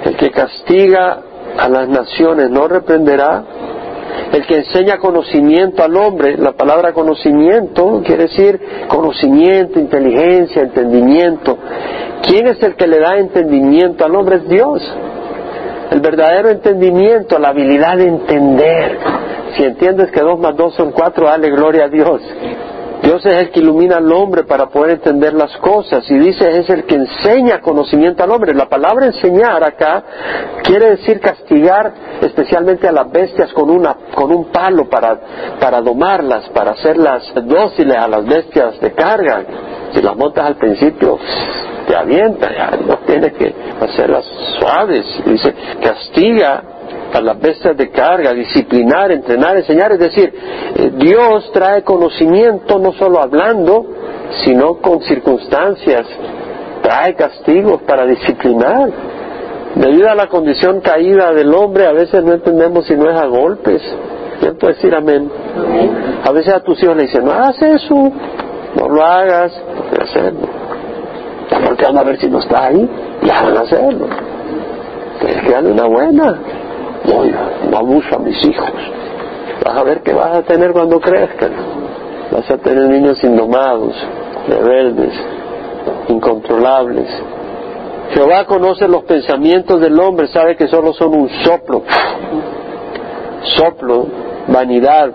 [0.06, 1.20] El que castiga
[1.58, 3.44] a las naciones no reprenderá.
[4.34, 11.58] El que enseña conocimiento al hombre, la palabra conocimiento quiere decir conocimiento, inteligencia, entendimiento.
[12.28, 14.38] ¿Quién es el que le da entendimiento al hombre?
[14.38, 14.82] Es Dios.
[15.92, 18.98] El verdadero entendimiento, la habilidad de entender.
[19.56, 22.22] Si entiendes que dos más dos son cuatro, dale gloria a Dios.
[23.12, 26.70] Dios es el que ilumina al hombre para poder entender las cosas y dice es
[26.70, 28.54] el que enseña conocimiento al hombre.
[28.54, 30.02] La palabra enseñar acá
[30.64, 35.20] quiere decir castigar especialmente a las bestias con, una, con un palo para,
[35.60, 39.44] para domarlas, para hacerlas dóciles a las bestias de carga.
[39.94, 41.20] Si las montas al principio,
[41.86, 42.48] te avienta,
[42.88, 44.24] no tienes que hacerlas
[44.58, 45.06] suaves.
[45.26, 46.71] Dice, castiga
[47.14, 49.92] a las bestias de carga, disciplinar, entrenar, enseñar.
[49.94, 50.34] Es decir,
[50.76, 53.86] eh, Dios trae conocimiento no solo hablando,
[54.44, 56.08] sino con circunstancias.
[56.82, 58.90] Trae castigos para disciplinar.
[59.76, 63.26] Debido a la condición caída del hombre, a veces no entendemos si no es a
[63.26, 63.82] golpes.
[64.40, 65.32] ¿Quién puede decir amén?
[66.24, 67.96] A veces a tus hijos le dicen, no hagas eso,
[68.76, 69.54] no lo hagas,
[69.96, 70.50] no hacerlo.
[71.66, 72.90] Porque van a ver si no está ahí,
[73.24, 74.08] ya van a hacerlo.
[75.20, 76.40] Tienes que darle una buena.
[77.06, 78.72] No, abuso a mis hijos.
[79.66, 81.52] Vas a ver qué vas a tener cuando crezcan.
[82.32, 83.94] Vas a tener niños indomados,
[84.48, 85.14] rebeldes,
[86.08, 87.08] incontrolables.
[88.14, 91.84] Jehová conoce los pensamientos del hombre, sabe que solo son un soplo.
[93.56, 94.08] Soplo,
[94.48, 95.14] vanidad,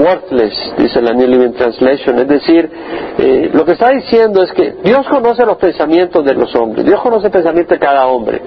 [0.00, 2.18] worthless, dice la New Living Translation.
[2.18, 2.70] Es decir,
[3.18, 7.00] eh, lo que está diciendo es que Dios conoce los pensamientos de los hombres, Dios
[7.00, 8.40] conoce el pensamiento de cada hombre.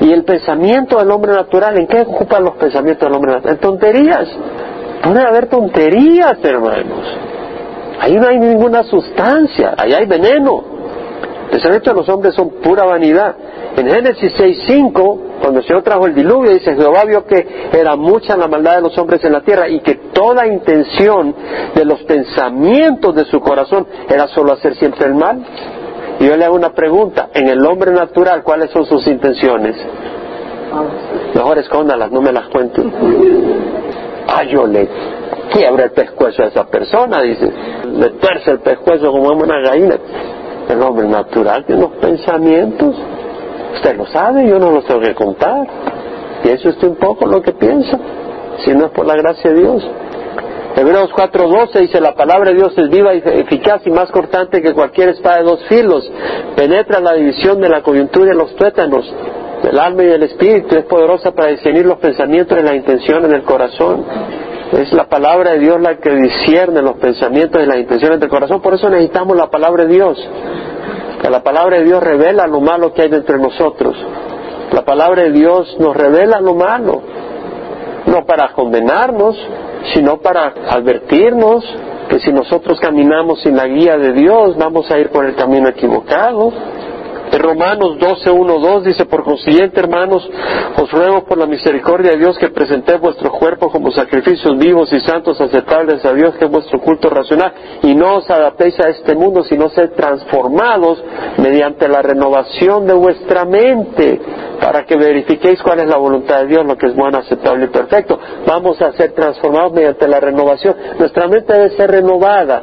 [0.00, 3.54] Y el pensamiento del hombre natural, ¿en qué ocupan los pensamientos del hombre natural?
[3.54, 4.28] En tonterías.
[5.02, 7.06] Puede haber tonterías, hermanos.
[8.00, 10.62] Ahí no hay ninguna sustancia, ahí hay veneno.
[11.44, 13.34] El pensamiento de los hombres son pura vanidad.
[13.76, 18.36] En Génesis 6.5, cuando el Señor trajo el diluvio, dice, Jehová vio que era mucha
[18.36, 21.34] la maldad de los hombres en la tierra y que toda intención
[21.74, 25.44] de los pensamientos de su corazón era solo hacer siempre el mal.
[26.18, 29.76] Y yo le hago una pregunta, en el hombre natural, ¿cuáles son sus intenciones?
[31.34, 32.82] Mejor escóndalas, no me las cuente.
[34.26, 34.88] Ah, yo le
[35.52, 37.50] quiebro el pescuezo a esa persona, dice,
[37.92, 39.96] le tuerce el pescuezo como una gallina.
[40.68, 42.96] El hombre natural tiene unos pensamientos
[43.74, 45.66] Usted lo sabe, yo no lo tengo que contar.
[46.42, 47.98] Piense usted un poco lo que piensa,
[48.64, 49.90] si no es por la gracia de Dios.
[50.76, 54.72] Hebreos 4:12 dice, la palabra de Dios es viva y eficaz y más cortante que
[54.74, 56.08] cualquier espada de dos filos.
[56.54, 59.04] Penetra la división de la coyuntura y los tuétanos,
[59.62, 60.76] del alma y del espíritu.
[60.76, 64.04] Es poderosa para discernir los pensamientos y las intenciones del corazón.
[64.72, 68.60] Es la palabra de Dios la que discierne los pensamientos y las intenciones del corazón.
[68.60, 70.28] Por eso necesitamos la palabra de Dios
[71.20, 73.96] que la palabra de Dios revela lo malo que hay entre nosotros.
[74.72, 77.02] La palabra de Dios nos revela lo malo,
[78.06, 79.36] no para condenarnos,
[79.94, 81.64] sino para advertirnos
[82.08, 85.68] que si nosotros caminamos sin la guía de Dios vamos a ir por el camino
[85.68, 86.52] equivocado.
[87.30, 90.28] En Romanos 12, 1, 2 dice, por consiguiente, hermanos,
[90.76, 95.00] os ruego por la misericordia de Dios que presentéis vuestro cuerpo como sacrificios vivos y
[95.00, 99.14] santos aceptables a Dios, que es vuestro culto racional, y no os adaptéis a este
[99.14, 101.04] mundo, sino sed transformados
[101.36, 104.20] mediante la renovación de vuestra mente,
[104.60, 107.68] para que verifiquéis cuál es la voluntad de Dios, lo que es bueno, aceptable y
[107.68, 108.18] perfecto.
[108.46, 110.74] Vamos a ser transformados mediante la renovación.
[110.98, 112.62] Nuestra mente debe ser renovada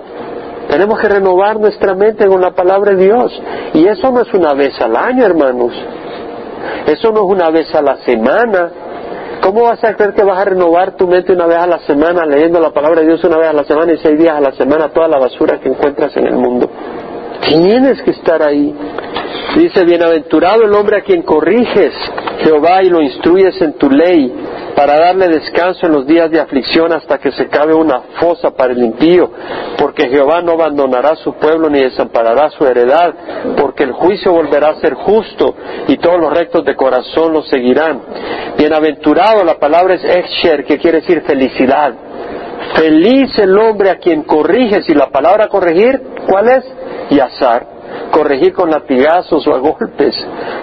[0.70, 3.42] tenemos que renovar nuestra mente con la palabra de Dios.
[3.74, 5.74] Y eso no es una vez al año, hermanos.
[6.88, 8.72] Eso no es una vez a la semana.
[9.42, 12.26] ¿Cómo vas a creer que vas a renovar tu mente una vez a la semana
[12.26, 14.54] leyendo la palabra de Dios una vez a la semana y seis días a la
[14.54, 16.70] semana toda la basura que encuentras en el mundo?
[17.42, 18.74] Tienes que estar ahí.
[19.56, 21.94] Dice, bienaventurado el hombre a quien corriges,
[22.40, 24.34] Jehová, y lo instruyes en tu ley
[24.76, 28.74] para darle descanso en los días de aflicción hasta que se cabe una fosa para
[28.74, 29.32] el impío,
[29.78, 33.14] porque Jehová no abandonará su pueblo ni desamparará su heredad,
[33.58, 35.56] porque el juicio volverá a ser justo
[35.88, 38.02] y todos los rectos de corazón lo seguirán.
[38.58, 41.94] Bienaventurado, la palabra es Exher, que quiere decir felicidad.
[42.76, 46.66] Feliz el hombre a quien corriges, y la palabra corregir, ¿cuál es?
[47.10, 47.68] y azar,
[48.12, 50.16] corregir con latigazos o a golpes,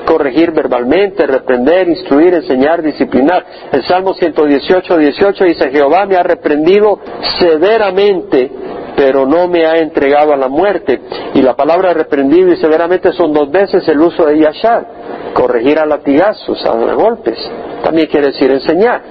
[0.06, 3.44] corregir verbalmente, reprender, instruir, enseñar, disciplinar.
[3.72, 6.98] El Salmo 118, 18 dice, Jehová me ha reprendido
[7.38, 8.50] severamente,
[8.96, 11.00] pero no me ha entregado a la muerte.
[11.35, 14.87] Y la palabra reprendido y severamente son dos veces el uso de yashar,
[15.35, 17.38] corregir a latigazos, a golpes.
[17.82, 19.02] También quiere decir enseñar.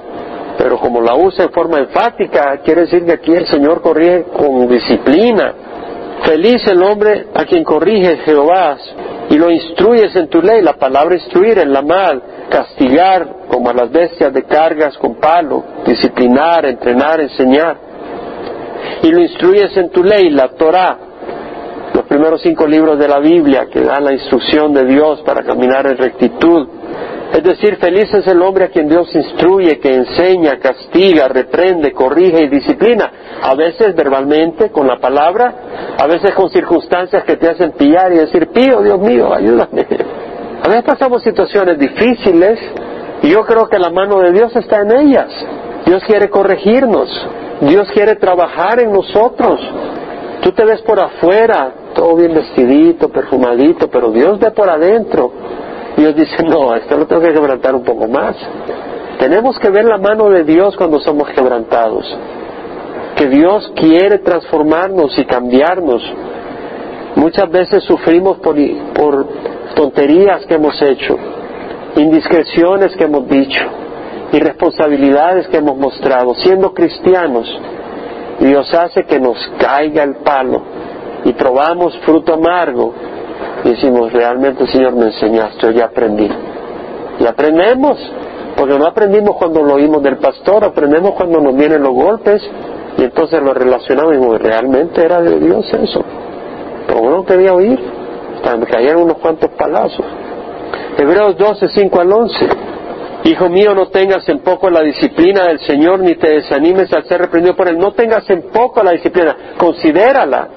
[0.58, 4.68] Pero como la usa en forma enfática, quiere decir que aquí el Señor corrige con
[4.68, 5.54] disciplina,
[6.24, 8.78] Feliz el hombre a quien corrige Jehová
[9.30, 10.62] y lo instruyes en tu ley.
[10.62, 15.64] La palabra instruir en la mal, castigar como a las bestias de cargas con palo,
[15.86, 17.78] disciplinar, entrenar, enseñar.
[19.04, 20.98] Y lo instruyes en tu ley, la Torah,
[21.94, 25.88] los primeros cinco libros de la Biblia que dan la instrucción de Dios para caminar
[25.88, 26.68] en rectitud.
[27.34, 32.44] Es decir, feliz es el hombre a quien Dios instruye, que enseña, castiga, reprende, corrige
[32.44, 33.10] y disciplina.
[33.42, 35.54] A veces verbalmente, con la palabra,
[35.98, 39.88] a veces con circunstancias que te hacen pillar y decir, pío, Dios mío, ayúdame.
[40.62, 42.60] A veces pasamos situaciones difíciles
[43.24, 45.30] y yo creo que la mano de Dios está en ellas.
[45.86, 47.10] Dios quiere corregirnos,
[47.62, 49.60] Dios quiere trabajar en nosotros.
[50.42, 55.32] Tú te ves por afuera, todo bien vestidito, perfumadito, pero Dios ve por adentro.
[56.02, 58.36] Dios dice, no, esto lo tengo que quebrantar un poco más.
[59.20, 62.04] Tenemos que ver la mano de Dios cuando somos quebrantados.
[63.16, 66.02] Que Dios quiere transformarnos y cambiarnos.
[67.16, 68.56] Muchas veces sufrimos por,
[68.96, 69.28] por
[69.76, 71.18] tonterías que hemos hecho,
[71.96, 73.62] indiscreciones que hemos dicho,
[74.32, 77.48] irresponsabilidades que hemos mostrado, siendo cristianos.
[78.40, 80.64] Dios hace que nos caiga el palo
[81.26, 82.92] y probamos fruto amargo
[83.64, 86.30] y decimos, realmente Señor me enseñaste, yo ya aprendí.
[87.20, 87.98] Y aprendemos,
[88.58, 92.42] porque no aprendimos cuando lo oímos del pastor, aprendemos cuando nos vienen los golpes
[92.98, 96.04] y entonces lo relacionamos y realmente era de Dios eso.
[96.88, 97.80] Pero no quería oír,
[98.60, 100.06] me cayeron unos cuantos palazos.
[100.98, 102.36] Hebreos 12, 5 al 11.
[103.24, 107.22] Hijo mío, no tengas en poco la disciplina del Señor, ni te desanimes al ser
[107.22, 107.78] reprendido por Él.
[107.78, 110.48] No tengas en poco la disciplina, considérala,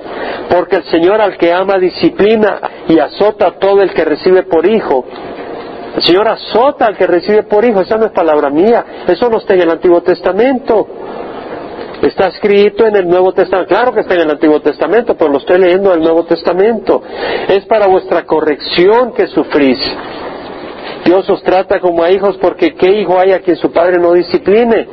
[0.49, 4.67] porque el Señor al que ama disciplina y azota a todo el que recibe por
[4.67, 5.05] hijo.
[5.97, 9.39] El Señor azota al que recibe por hijo, esa no es palabra mía, eso no
[9.39, 10.89] está en el Antiguo Testamento.
[12.03, 13.69] Está escrito en el Nuevo Testamento.
[13.69, 17.03] Claro que está en el Antiguo Testamento, pero lo estoy leyendo en el Nuevo Testamento.
[17.49, 19.79] Es para vuestra corrección que sufrís.
[21.05, 24.13] Dios os trata como a hijos porque ¿qué hijo hay a quien su padre no
[24.13, 24.87] discipline?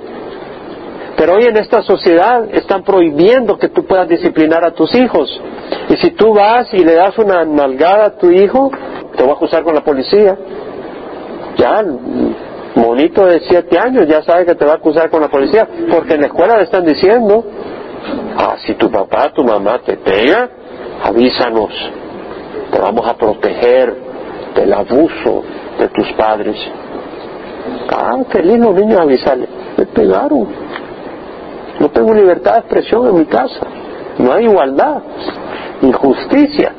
[1.16, 5.30] Pero hoy en esta sociedad están prohibiendo que tú puedas disciplinar a tus hijos.
[5.90, 8.72] Y si tú vas y le das una nalgada a tu hijo,
[9.16, 10.38] te va a acusar con la policía.
[11.58, 11.84] Ya,
[12.76, 16.16] monito de siete años ya sabe que te va a acusar con la policía, porque
[16.16, 17.46] en la escuela le están diciendo,
[18.38, 20.50] ah, si tu papá, tu mamá te pega,
[21.04, 21.72] avísanos,
[22.72, 23.96] te vamos a proteger
[24.56, 25.44] del abuso
[25.80, 26.58] de tus padres.
[27.90, 29.48] Ah, qué lindo niño avisarle.
[29.78, 30.48] Me pegaron.
[31.80, 33.68] No tengo libertad de expresión en mi casa.
[34.18, 35.02] No hay igualdad.
[35.82, 36.74] Injusticia.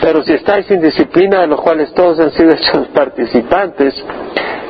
[0.00, 3.94] Pero si estáis sin disciplina, de los cuales todos han sido hechos participantes,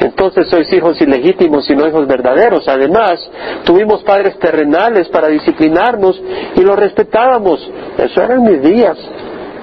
[0.00, 2.66] entonces sois hijos ilegítimos y no hijos verdaderos.
[2.68, 3.30] Además,
[3.64, 6.20] tuvimos padres terrenales para disciplinarnos
[6.56, 7.70] y los respetábamos.
[7.98, 8.96] Eso eran mis días.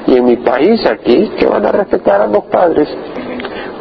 [0.06, 2.88] Y en mi país aquí, que van a respetar a los padres.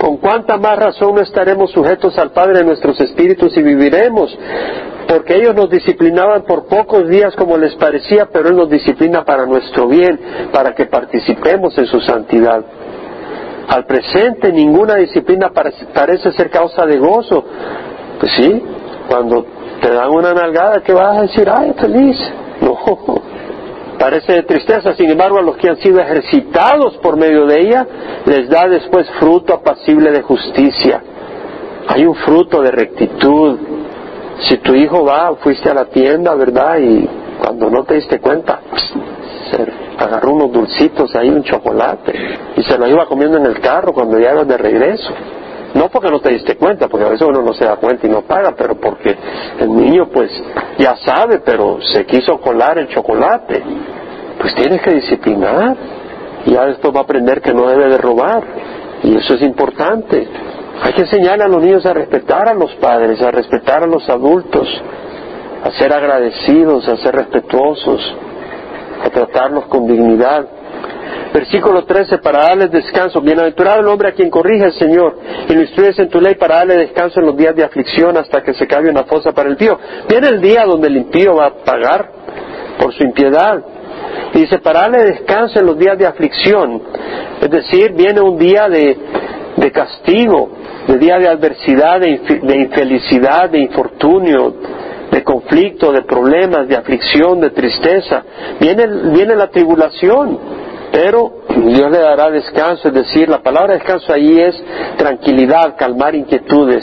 [0.01, 4.37] ¿Con cuánta más razón no estaremos sujetos al Padre de nuestros espíritus y viviremos?
[5.09, 9.47] Porque ellos nos disciplinaban por pocos días como les parecía, pero Él nos disciplina para
[9.47, 10.19] nuestro bien,
[10.53, 12.65] para que participemos en su santidad.
[13.69, 17.45] Al presente ninguna disciplina parece ser causa de gozo.
[18.21, 18.63] Pues sí,
[19.09, 19.47] cuando
[19.81, 21.49] te dan una nalgada, ¿qué vas a decir?
[21.51, 22.17] ¡Ay, feliz!
[22.59, 22.75] No,
[24.07, 27.85] parece de tristeza, sin embargo a los que han sido ejercitados por medio de ella,
[28.25, 31.03] les da después fruto apacible de justicia.
[31.89, 33.59] Hay un fruto de rectitud.
[34.43, 36.79] Si tu hijo va, fuiste a la tienda, ¿verdad?
[36.79, 37.09] Y
[37.43, 38.61] cuando no te diste cuenta,
[39.51, 39.67] se
[39.99, 42.13] agarró unos dulcitos ahí, un chocolate,
[42.57, 45.13] y se lo iba comiendo en el carro cuando ya de regreso.
[45.77, 48.11] No porque no te diste cuenta, porque a veces uno no se da cuenta y
[48.11, 49.15] no paga, pero porque
[49.61, 50.31] el niño pues
[50.79, 53.63] ya sabe, pero se quiso colar el chocolate.
[54.41, 55.77] Pues tienes que disciplinar.
[56.47, 58.43] Ya después va a aprender que no debe de robar.
[59.03, 60.27] Y eso es importante.
[60.83, 64.09] Hay que enseñarle a los niños a respetar a los padres, a respetar a los
[64.09, 64.67] adultos,
[65.63, 68.15] a ser agradecidos, a ser respetuosos,
[69.05, 70.47] a tratarlos con dignidad.
[71.33, 73.21] Versículo 13, para darles descanso.
[73.21, 76.57] Bienaventurado el hombre a quien corrige el Señor y lo instruyes en tu ley para
[76.57, 79.53] darle descanso en los días de aflicción hasta que se cabe una fosa para el
[79.53, 79.79] impío.
[80.09, 82.11] Viene el día donde el impío va a pagar
[82.79, 83.63] por su impiedad
[84.35, 86.83] Y dice, para darle descanso en los días de aflicción.
[87.41, 88.97] Es decir, viene un día de,
[89.57, 90.51] de castigo,
[90.87, 92.11] de día de adversidad, de,
[92.57, 94.55] infelicidad, de infortunio,
[95.11, 98.23] de conflicto, de problemas, de aflicción, de tristeza.
[98.61, 100.39] Viene, viene la tribulación,
[100.97, 104.57] pero Dios le dará descanso, es decir, la palabra descanso ahí es
[104.97, 106.83] tranquilidad, calmar inquietudes,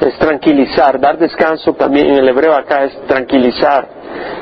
[0.00, 3.86] es tranquilizar, dar descanso también en el hebreo acá es tranquilizar,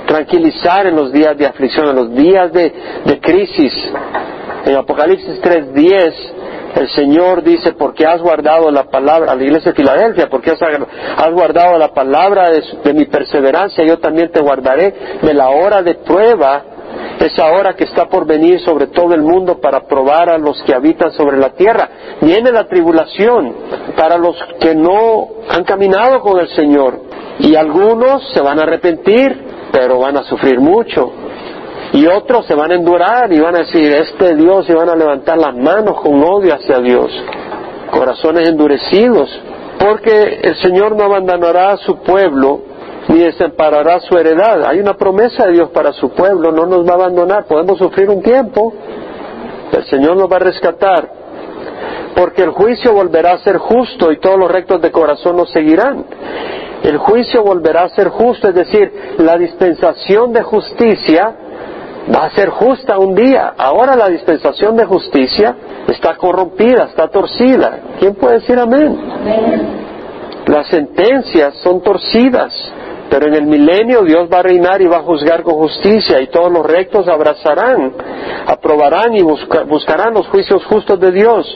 [0.06, 2.72] tranquilizar en los días de aflicción, en los días de,
[3.04, 3.74] de crisis.
[4.64, 6.14] En Apocalipsis 3.10
[6.76, 11.32] el Señor dice, porque has guardado la palabra, a la iglesia de Filadelfia, porque has,
[11.32, 16.64] guardado la palabra de, mi perseverancia, yo también te guardaré de la hora de prueba,
[17.18, 20.74] esa hora que está por venir sobre todo el mundo para probar a los que
[20.74, 21.88] habitan sobre la tierra.
[22.20, 23.54] Viene la tribulación
[23.96, 27.00] para los que no han caminado con el Señor.
[27.38, 31.12] Y algunos se van a arrepentir, pero van a sufrir mucho.
[31.92, 34.96] Y otros se van a endurar y van a decir, este Dios, y van a
[34.96, 37.10] levantar las manos con odio hacia Dios.
[37.90, 39.28] Corazones endurecidos.
[39.78, 42.71] Porque el Señor no abandonará a su pueblo
[43.12, 44.64] ni desamparará su heredad.
[44.64, 47.44] Hay una promesa de Dios para su pueblo, no nos va a abandonar.
[47.44, 48.72] Podemos sufrir un tiempo,
[49.72, 51.22] el Señor nos va a rescatar.
[52.16, 56.04] Porque el juicio volverá a ser justo y todos los rectos de corazón nos seguirán.
[56.82, 61.34] El juicio volverá a ser justo, es decir, la dispensación de justicia
[62.14, 63.54] va a ser justa un día.
[63.56, 65.54] Ahora la dispensación de justicia
[65.88, 67.78] está corrompida, está torcida.
[68.00, 68.98] ¿Quién puede decir amén?
[70.46, 72.52] Las sentencias son torcidas,
[73.12, 76.28] pero en el milenio Dios va a reinar y va a juzgar con justicia y
[76.28, 77.92] todos los rectos abrazarán,
[78.46, 81.46] aprobarán y buscarán los juicios justos de Dios.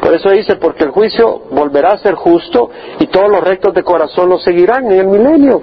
[0.00, 2.70] Por eso dice, porque el juicio volverá a ser justo
[3.00, 5.60] y todos los rectos de corazón lo seguirán en el milenio.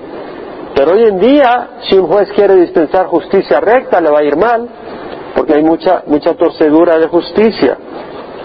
[0.76, 4.36] Pero hoy en día, si un juez quiere dispensar justicia recta, le va a ir
[4.36, 4.68] mal,
[5.34, 7.78] porque hay mucha, mucha torcedura de justicia.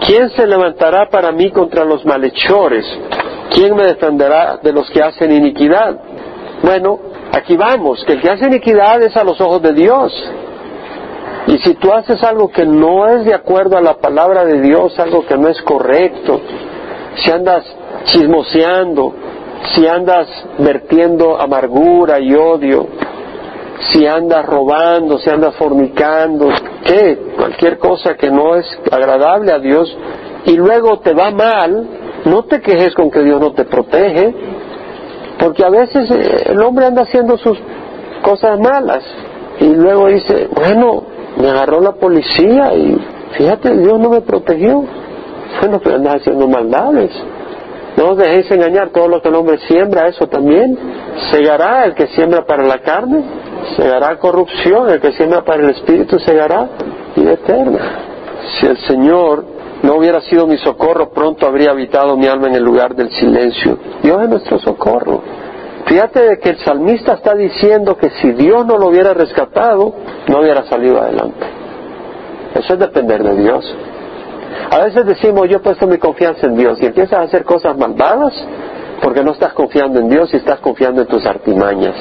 [0.07, 2.87] ¿Quién se levantará para mí contra los malhechores?
[3.53, 6.20] ¿Quién me defenderá de los que hacen iniquidad?
[6.63, 6.99] Bueno,
[7.33, 10.13] aquí vamos, que el que hace iniquidad es a los ojos de Dios.
[11.47, 14.99] Y si tú haces algo que no es de acuerdo a la palabra de Dios,
[14.99, 16.41] algo que no es correcto,
[17.17, 17.65] si andas
[18.05, 19.15] chismoseando,
[19.75, 22.87] si andas vertiendo amargura y odio,
[23.91, 26.49] si andas robando, si andas fornicando,
[26.85, 27.19] ¿qué?
[27.37, 29.97] Cualquier cosa que no es agradable a Dios
[30.45, 31.89] y luego te va mal,
[32.25, 34.35] no te quejes con que Dios no te protege,
[35.41, 37.59] porque a veces eh, el hombre anda haciendo sus
[38.23, 39.03] cosas malas
[39.59, 41.03] y luego dice, bueno,
[41.41, 42.99] me agarró la policía y
[43.33, 44.85] fíjate, Dios no me protegió.
[45.61, 47.11] Bueno, pero andas haciendo maldades.
[47.97, 50.79] No os dejéis engañar, todo lo que el hombre siembra, eso también.
[51.31, 53.23] Segará el que siembra para la carne,
[53.77, 56.69] segará corrupción, el que siembra para el espíritu segará
[57.17, 57.79] vida eterna.
[58.59, 59.45] Si el Señor
[59.83, 63.79] no hubiera sido mi socorro, pronto habría habitado mi alma en el lugar del silencio.
[64.03, 65.23] Dios es nuestro socorro.
[65.87, 69.95] Fíjate de que el salmista está diciendo que si Dios no lo hubiera rescatado,
[70.29, 71.47] no hubiera salido adelante.
[72.55, 73.75] Eso es depender de Dios.
[74.71, 77.77] A veces decimos, yo he puesto mi confianza en Dios y empiezas a hacer cosas
[77.77, 78.35] malvadas
[79.03, 81.95] porque no estás confiando en Dios y estás confiando en tus artimañas.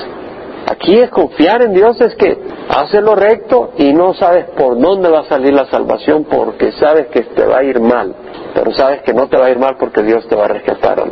[0.67, 2.37] Aquí es confiar en Dios, es que
[2.69, 7.07] haces lo recto y no sabes por dónde va a salir la salvación porque sabes
[7.07, 8.15] que te va a ir mal,
[8.53, 11.03] pero sabes que no te va a ir mal porque Dios te va a rescatar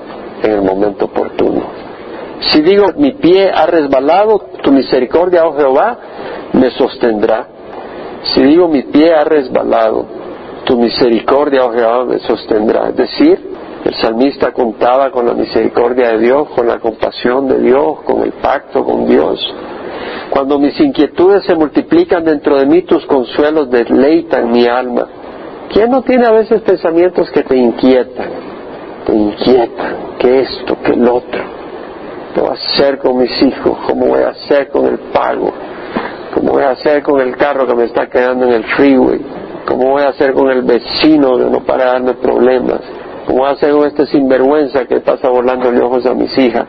[0.43, 1.87] en el momento oportuno.
[2.39, 5.97] Si digo, mi pie ha resbalado, tu misericordia, oh Jehová,
[6.53, 7.47] me sostendrá.
[8.21, 10.05] Si digo, mi pie ha resbalado,
[10.65, 12.89] tu misericordia, oh Jehová, me sostendrá.
[12.89, 13.56] Es decir,
[13.87, 18.33] el salmista contaba con la misericordia de Dios, con la compasión de Dios, con el
[18.33, 19.39] pacto con Dios.
[20.29, 25.07] Cuando mis inquietudes se multiplican dentro de mí, tus consuelos deleitan mi alma.
[25.71, 28.29] ¿Quién no tiene a veces pensamientos que te inquietan?
[29.05, 31.41] Te inquietan, que esto, que el otro.
[32.33, 33.77] ¿Qué voy a hacer con mis hijos?
[33.87, 35.53] ¿Cómo voy a hacer con el pago?
[36.33, 39.21] ¿Cómo voy a hacer con el carro que me está quedando en el freeway?
[39.65, 42.81] ¿Cómo voy a hacer con el vecino de no para darme problemas?
[43.27, 46.65] ¿Cómo voy a hacer con este sinvergüenza que pasa volando los ojos a mis hijas?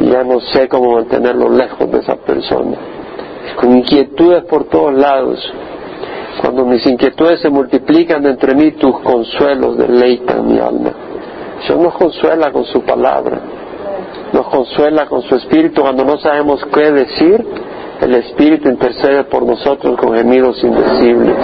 [0.00, 2.78] Ya no sé cómo mantenerlo lejos de esa persona.
[3.56, 5.38] Con inquietudes por todos lados.
[6.40, 10.90] Cuando mis inquietudes se multiplican entre mí, tus consuelos deleitan mi alma.
[11.66, 13.38] Dios nos consuela con su palabra.
[14.32, 17.44] Nos consuela con su espíritu cuando no sabemos qué decir.
[18.00, 21.36] El espíritu intercede por nosotros con gemidos indecibles.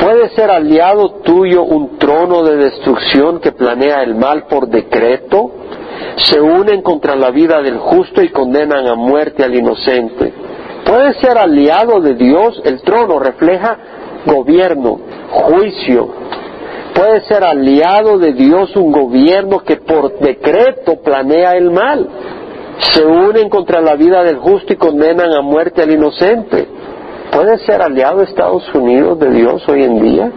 [0.00, 5.50] ¿Puede ser aliado tuyo un trono de destrucción que planea el mal por decreto?
[6.16, 10.32] Se unen contra la vida del justo y condenan a muerte al inocente.
[10.86, 13.76] Puede ser aliado de Dios, el trono refleja
[14.24, 16.08] gobierno, juicio.
[16.94, 22.08] Puede ser aliado de Dios un gobierno que por decreto planea el mal.
[22.78, 26.79] Se unen contra la vida del justo y condenan a muerte al inocente.
[27.32, 30.32] ¿Puede ser aliado Estados Unidos de Dios hoy en día?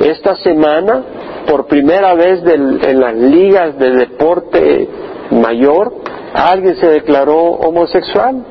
[0.00, 1.02] Esta semana,
[1.48, 4.88] por primera vez en las ligas de deporte
[5.30, 5.94] mayor,
[6.34, 8.44] alguien se declaró homosexual.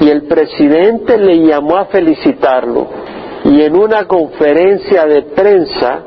[0.00, 2.86] Y el presidente le llamó a felicitarlo.
[3.44, 6.00] Y en una conferencia de prensa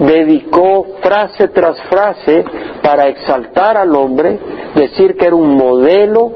[0.00, 2.44] dedicó frase tras frase
[2.82, 4.38] para exaltar al hombre,
[4.74, 6.32] decir que era un modelo,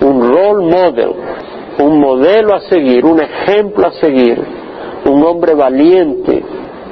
[0.00, 1.14] un role model,
[1.78, 4.42] un modelo a seguir, un ejemplo a seguir,
[5.04, 6.42] un hombre valiente,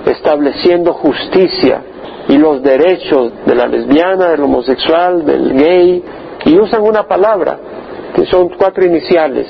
[0.07, 1.83] estableciendo justicia
[2.29, 6.05] y los derechos de la lesbiana, del homosexual, del gay,
[6.45, 7.59] y usan una palabra,
[8.15, 9.47] que son cuatro iniciales,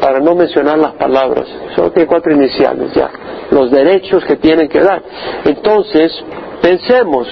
[0.00, 3.10] para no mencionar las palabras, solo tiene cuatro iniciales ya,
[3.50, 5.02] los derechos que tienen que dar.
[5.44, 6.12] Entonces,
[6.60, 7.26] pensemos,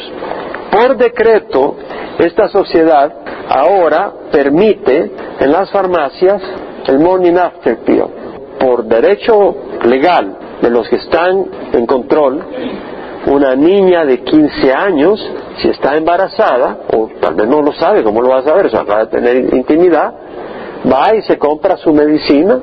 [0.71, 1.77] por decreto,
[2.19, 3.13] esta sociedad
[3.49, 5.11] ahora permite
[5.41, 6.41] en las farmacias
[6.89, 8.05] el morning after pill.
[8.59, 9.55] Por derecho
[9.85, 12.43] legal de los que están en control,
[13.27, 18.21] una niña de 15 años, si está embarazada, o tal vez no lo sabe, ¿cómo
[18.21, 18.71] lo va a saber?
[18.71, 20.13] Se acaba de tener intimidad,
[20.91, 22.61] va y se compra su medicina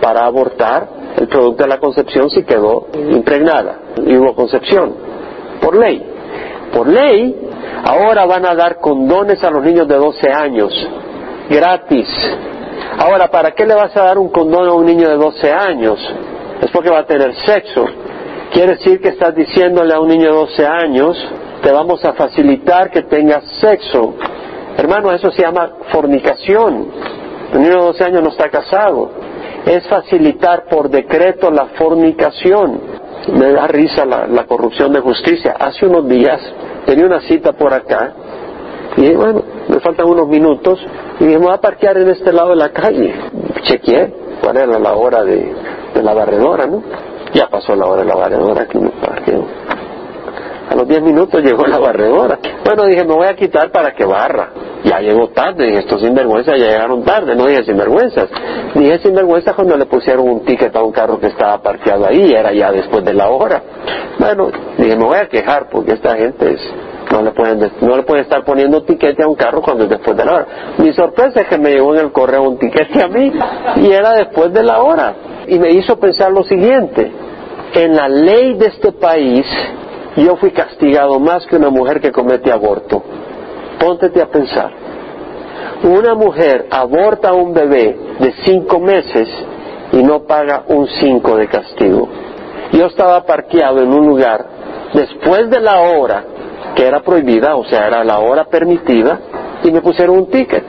[0.00, 4.94] para abortar el producto de la concepción si quedó impregnada y hubo concepción,
[5.60, 6.02] por ley.
[6.72, 7.34] Por ley,
[7.84, 10.88] ahora van a dar condones a los niños de 12 años,
[11.48, 12.08] gratis.
[12.98, 15.98] Ahora, ¿para qué le vas a dar un condón a un niño de 12 años?
[16.60, 17.84] Es porque va a tener sexo.
[18.52, 21.28] Quiere decir que estás diciéndole a un niño de 12 años,
[21.62, 24.14] te vamos a facilitar que tengas sexo.
[24.76, 26.88] Hermano, eso se llama fornicación.
[27.52, 29.10] El niño de 12 años no está casado.
[29.66, 32.80] Es facilitar por decreto la fornicación.
[33.32, 35.56] Me da risa la, corrupción de justicia.
[35.58, 36.40] Hace unos días
[36.86, 38.12] tenía una cita por acá
[38.96, 40.78] y bueno, me faltan unos minutos
[41.20, 43.14] y me voy a parquear en este lado de la calle.
[43.62, 44.12] Chequeé
[44.42, 45.52] cuál era la hora de,
[46.02, 46.82] la barredora, ¿no?
[47.32, 49.44] Ya pasó la hora de la barredora que me parqueo.
[50.70, 52.38] A los 10 minutos llegó la barredora.
[52.64, 54.50] Bueno, dije, me voy a quitar para que barra.
[54.84, 58.28] Ya llegó tarde, dije, estos sinvergüenzas ya llegaron tarde, no dije sinvergüenzas.
[58.74, 62.52] Dije sinvergüenzas cuando le pusieron un ticket a un carro que estaba parqueado ahí, era
[62.52, 63.62] ya después de la hora.
[64.18, 66.60] Bueno, dije, me voy a quejar porque esta gente es,
[67.14, 70.16] no le pueden, no le pueden estar poniendo tiquete a un carro cuando es después
[70.16, 70.46] de la hora.
[70.78, 73.32] Mi sorpresa es que me llegó en el correo un tiquete a mí
[73.76, 75.14] y era después de la hora.
[75.46, 77.12] Y me hizo pensar lo siguiente,
[77.72, 79.46] en la ley de este país
[80.16, 83.00] yo fui castigado más que una mujer que comete aborto.
[83.78, 84.72] Póntete a pensar.
[85.84, 89.28] Una mujer aborta a un bebé de cinco meses
[89.92, 92.08] y no paga un cinco de castigo.
[92.72, 94.46] Yo estaba parqueado en un lugar
[94.94, 96.33] después de la hora
[96.74, 99.18] que era prohibida, o sea, era la hora permitida,
[99.62, 100.64] y me pusieron un ticket.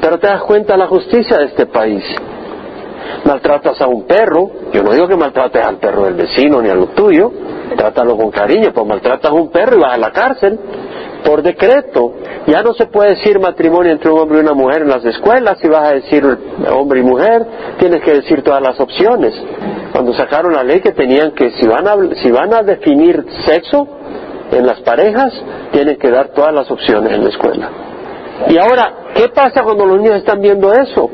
[0.00, 2.04] Pero te das cuenta la justicia de este país.
[3.24, 6.74] Maltratas a un perro, yo no digo que maltrates al perro del vecino ni a
[6.74, 7.32] lo tuyo,
[7.76, 10.58] trátalo con cariño, pues maltratas a un perro y vas a la cárcel.
[11.24, 12.12] Por decreto,
[12.46, 15.58] ya no se puede decir matrimonio entre un hombre y una mujer en las escuelas,
[15.60, 16.24] si vas a decir
[16.70, 17.44] hombre y mujer,
[17.78, 19.34] tienes que decir todas las opciones.
[19.92, 23.95] Cuando sacaron la ley que tenían que, si van a, si van a definir sexo
[24.50, 25.32] en las parejas,
[25.72, 27.70] tienen que dar todas las opciones en la escuela.
[28.48, 31.10] Y ahora, ¿qué pasa cuando los niños están viendo eso?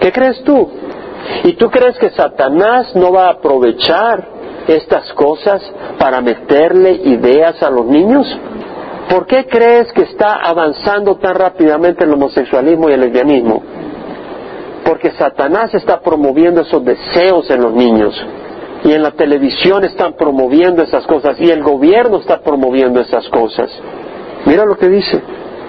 [0.00, 0.68] ¿Qué crees tú?
[1.44, 4.24] ¿Y tú crees que Satanás no va a aprovechar
[4.66, 5.62] estas cosas
[5.98, 8.26] para meterle ideas a los niños?
[9.08, 13.62] ¿Por qué crees que está avanzando tan rápidamente el homosexualismo y el lesbianismo?
[14.84, 18.14] Porque Satanás está promoviendo esos deseos en los niños.
[18.86, 21.40] Y en la televisión están promoviendo esas cosas.
[21.40, 23.68] Y el gobierno está promoviendo esas cosas.
[24.44, 25.20] Mira lo que dice.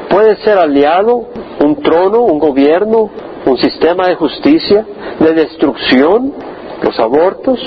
[0.08, 1.26] Puede ser aliado
[1.60, 3.10] un trono, un gobierno,
[3.46, 4.86] un sistema de justicia,
[5.20, 6.32] de destrucción,
[6.84, 7.60] los abortos,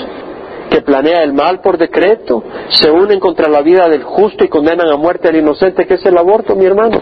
[0.69, 4.87] que planea el mal por decreto, se unen contra la vida del justo y condenan
[4.87, 6.97] a muerte al inocente, que es el aborto, mi hermano.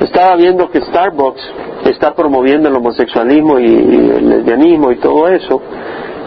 [0.00, 1.42] Estaba viendo que Starbucks
[1.84, 5.62] está promoviendo el homosexualismo y el lesbianismo y todo eso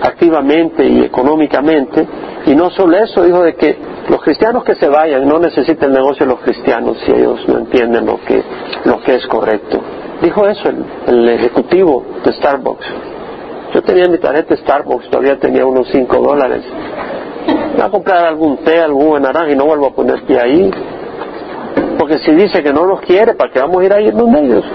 [0.01, 2.07] activamente y económicamente.
[2.45, 3.77] Y no solo eso, dijo de que
[4.09, 8.19] los cristianos que se vayan no necesitan negocio los cristianos si ellos no entienden lo
[8.21, 8.41] que,
[8.85, 9.79] lo que es correcto.
[10.21, 12.85] Dijo eso el, el ejecutivo de Starbucks.
[13.73, 16.63] Yo tenía mi tarjeta Starbucks, todavía tenía unos 5 dólares.
[17.75, 20.71] Voy a comprar algún té, algún naranja y no vuelvo a poner pie ahí.
[21.99, 24.39] Porque si dice que no los quiere, ¿para qué vamos a ir a ir donde
[24.39, 24.65] ellos?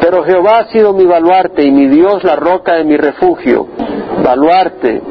[0.00, 3.68] Pero Jehová ha sido mi baluarte y mi Dios la roca de mi refugio.
[4.24, 5.02] Baluarte,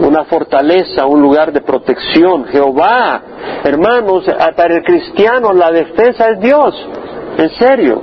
[0.00, 2.44] una fortaleza, un lugar de protección.
[2.44, 3.20] Jehová,
[3.64, 4.24] hermanos,
[4.56, 6.88] para el cristiano la defensa es Dios,
[7.36, 8.02] en serio.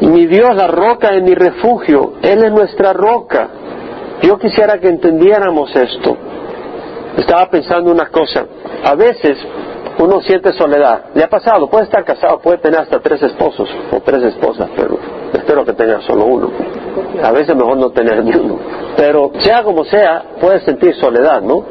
[0.00, 3.48] Y mi Dios, la roca de mi refugio, Él es nuestra roca.
[4.22, 6.16] Yo quisiera que entendiéramos esto.
[7.18, 8.46] Estaba pensando una cosa.
[8.84, 9.36] A veces
[9.98, 11.04] uno siente soledad.
[11.14, 11.68] ¿Le ha pasado?
[11.68, 14.98] Puede estar casado, puede tener hasta tres esposos o tres esposas, pero
[15.34, 16.50] espero que tenga solo uno.
[17.22, 18.58] A veces mejor no tener ni uno.
[18.96, 21.64] Pero sea como sea, puede sentir soledad, ¿no?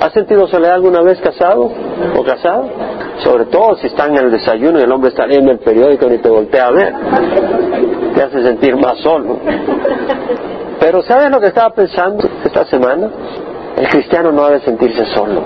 [0.00, 1.70] ¿Ha sentido soledad alguna vez casado
[2.16, 2.68] o casado?
[3.24, 6.18] Sobre todo si están en el desayuno y el hombre está leyendo el periódico y
[6.18, 6.94] te voltea a ver.
[8.14, 9.38] Te hace sentir más solo.
[10.80, 13.10] Pero ¿sabes lo que estaba pensando esta semana?
[13.76, 15.42] El cristiano no debe sentirse solo,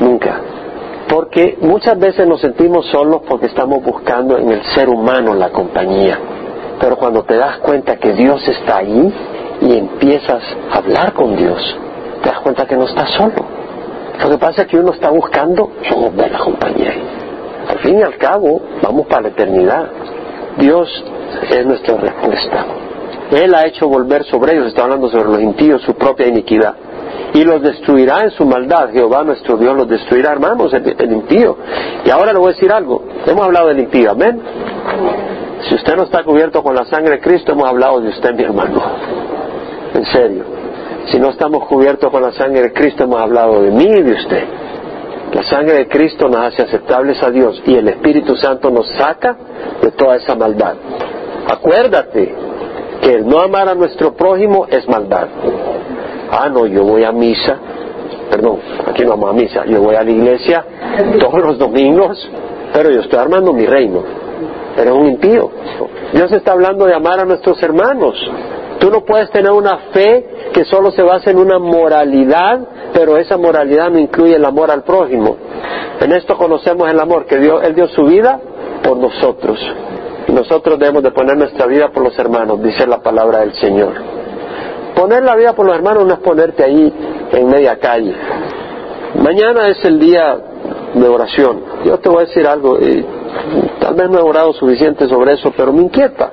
[0.00, 0.40] nunca.
[1.08, 6.18] Porque muchas veces nos sentimos solos porque estamos buscando en el ser humano la compañía.
[6.80, 9.12] Pero cuando te das cuenta que Dios está ahí
[9.60, 10.42] y empiezas
[10.72, 11.76] a hablar con Dios,
[12.22, 13.34] te das cuenta que no estás solo.
[14.20, 16.92] Lo que pasa es que uno está buscando cómo ver la compañía.
[17.68, 19.88] Al fin y al cabo, vamos para la eternidad.
[20.58, 20.88] Dios
[21.50, 22.66] es nuestra respuesta.
[23.30, 26.74] Él ha hecho volver sobre ellos, está hablando sobre los impíos, su propia iniquidad
[27.34, 28.90] y los destruirá en su maldad.
[28.92, 31.56] Jehová nuestro Dios los destruirá, hermanos, el, impío.
[32.04, 33.04] Y ahora le voy a decir algo.
[33.26, 34.40] Hemos hablado del impío, amén.
[35.68, 38.44] Si usted no está cubierto con la sangre de Cristo, hemos hablado de usted, mi
[38.44, 38.82] hermano.
[39.98, 40.44] En serio.
[41.06, 44.12] Si no estamos cubiertos con la sangre de Cristo, hemos hablado de mí y de
[44.12, 44.44] usted.
[45.32, 49.36] La sangre de Cristo nos hace aceptables a Dios y el Espíritu Santo nos saca
[49.82, 50.74] de toda esa maldad.
[51.48, 52.32] Acuérdate
[53.02, 55.26] que el no amar a nuestro prójimo es maldad.
[56.30, 57.56] Ah, no, yo voy a misa,
[58.30, 60.64] perdón, aquí no vamos a misa, yo voy a la iglesia
[61.18, 62.30] todos los domingos,
[62.72, 64.04] pero yo estoy armando mi reino.
[64.76, 65.50] Pero es un impío.
[66.12, 68.14] Dios está hablando de amar a nuestros hermanos.
[68.78, 72.60] Tú no puedes tener una fe que solo se basa en una moralidad,
[72.92, 75.36] pero esa moralidad no incluye el amor al prójimo.
[76.00, 78.40] En esto conocemos el amor, que Dios, Él dio su vida
[78.82, 79.58] por nosotros.
[80.28, 83.94] Nosotros debemos de poner nuestra vida por los hermanos, dice la palabra del Señor.
[84.94, 86.92] Poner la vida por los hermanos no es ponerte ahí
[87.32, 88.14] en media calle.
[89.22, 90.36] Mañana es el día
[90.94, 91.62] de oración.
[91.84, 93.04] Yo te voy a decir algo, y
[93.80, 96.30] tal vez no he orado suficiente sobre eso, pero me inquieta.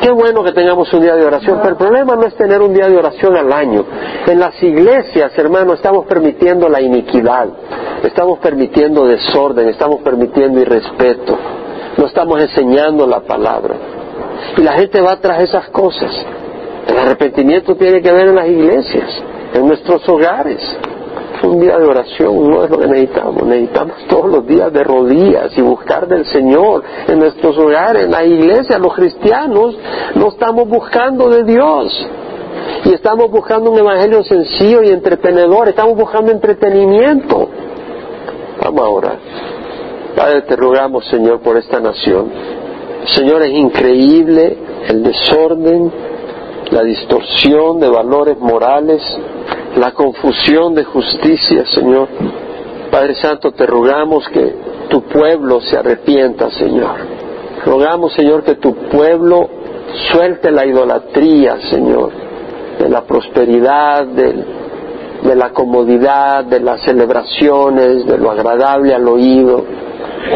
[0.00, 2.72] Que bueno que tengamos un día de oración, pero el problema no es tener un
[2.72, 3.84] día de oración al año.
[4.26, 7.48] En las iglesias, hermano, estamos permitiendo la iniquidad,
[8.02, 11.38] estamos permitiendo desorden, estamos permitiendo irrespeto,
[11.96, 13.74] no estamos enseñando la palabra.
[14.56, 16.10] Y la gente va tras esas cosas.
[16.86, 19.10] El arrepentimiento tiene que ver en las iglesias,
[19.54, 20.60] en nuestros hogares.
[21.42, 23.42] Un día de oración no es lo que necesitamos.
[23.44, 28.24] Necesitamos todos los días de rodillas y buscar del Señor en nuestros hogares, en la
[28.24, 28.78] iglesia.
[28.78, 29.76] Los cristianos
[30.14, 32.06] no estamos buscando de Dios.
[32.84, 35.68] Y estamos buscando un evangelio sencillo y entretenedor.
[35.68, 37.48] Estamos buscando entretenimiento.
[38.62, 39.18] Vamos a orar.
[40.16, 42.30] Padre, te rogamos, Señor, por esta nación.
[43.06, 44.58] Señor, es increíble
[44.88, 45.92] el desorden,
[46.70, 49.00] la distorsión de valores morales,
[49.78, 52.08] la confusión de justicia, Señor.
[52.90, 54.54] Padre Santo, te rogamos que
[54.88, 56.96] tu pueblo se arrepienta, Señor.
[57.64, 59.48] Rogamos, Señor, que tu pueblo
[60.10, 62.10] suelte la idolatría, Señor,
[62.78, 69.64] de la prosperidad, de la comodidad, de las celebraciones, de lo agradable al oído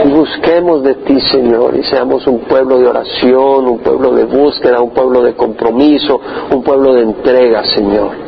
[0.04, 4.80] y busquemos de ti, Señor, y seamos un pueblo de oración, un pueblo de búsqueda,
[4.80, 6.20] un pueblo de compromiso,
[6.50, 8.21] un pueblo de entrega, Señor.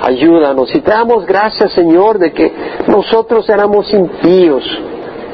[0.00, 2.52] Ayúdanos y te damos gracias, Señor, de que
[2.86, 4.64] nosotros éramos impíos,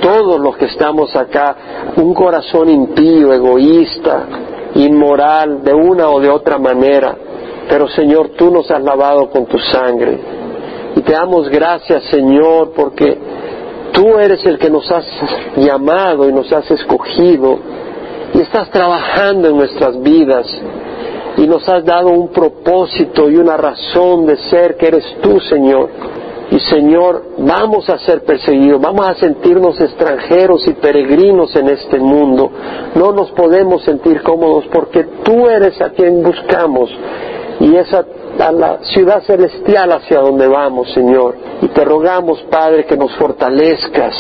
[0.01, 1.57] todos los que estamos acá,
[1.97, 4.27] un corazón impío, egoísta,
[4.75, 7.17] inmoral, de una o de otra manera.
[7.69, 10.19] Pero Señor, tú nos has lavado con tu sangre.
[10.97, 13.19] Y te damos gracias, Señor, porque
[13.93, 15.05] Tú eres el que nos has
[15.57, 17.59] llamado y nos has escogido
[18.35, 20.47] y estás trabajando en nuestras vidas
[21.37, 25.89] y nos has dado un propósito y una razón de ser que eres tú, Señor.
[26.51, 32.51] Y Señor, vamos a ser perseguidos, vamos a sentirnos extranjeros y peregrinos en este mundo.
[32.97, 36.91] No nos podemos sentir cómodos porque tú eres a quien buscamos
[37.61, 38.05] y esa
[38.39, 41.37] a la ciudad celestial hacia donde vamos, Señor.
[41.62, 44.14] Y te rogamos, Padre, que nos fortalezcas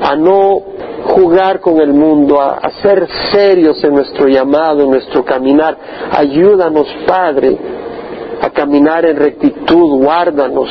[0.00, 0.62] a no
[1.04, 5.76] jugar con el mundo, a, ser serios en nuestro llamado, en nuestro caminar.
[6.10, 7.56] Ayúdanos, Padre,
[8.40, 10.68] a caminar en rectitud, guárdanos.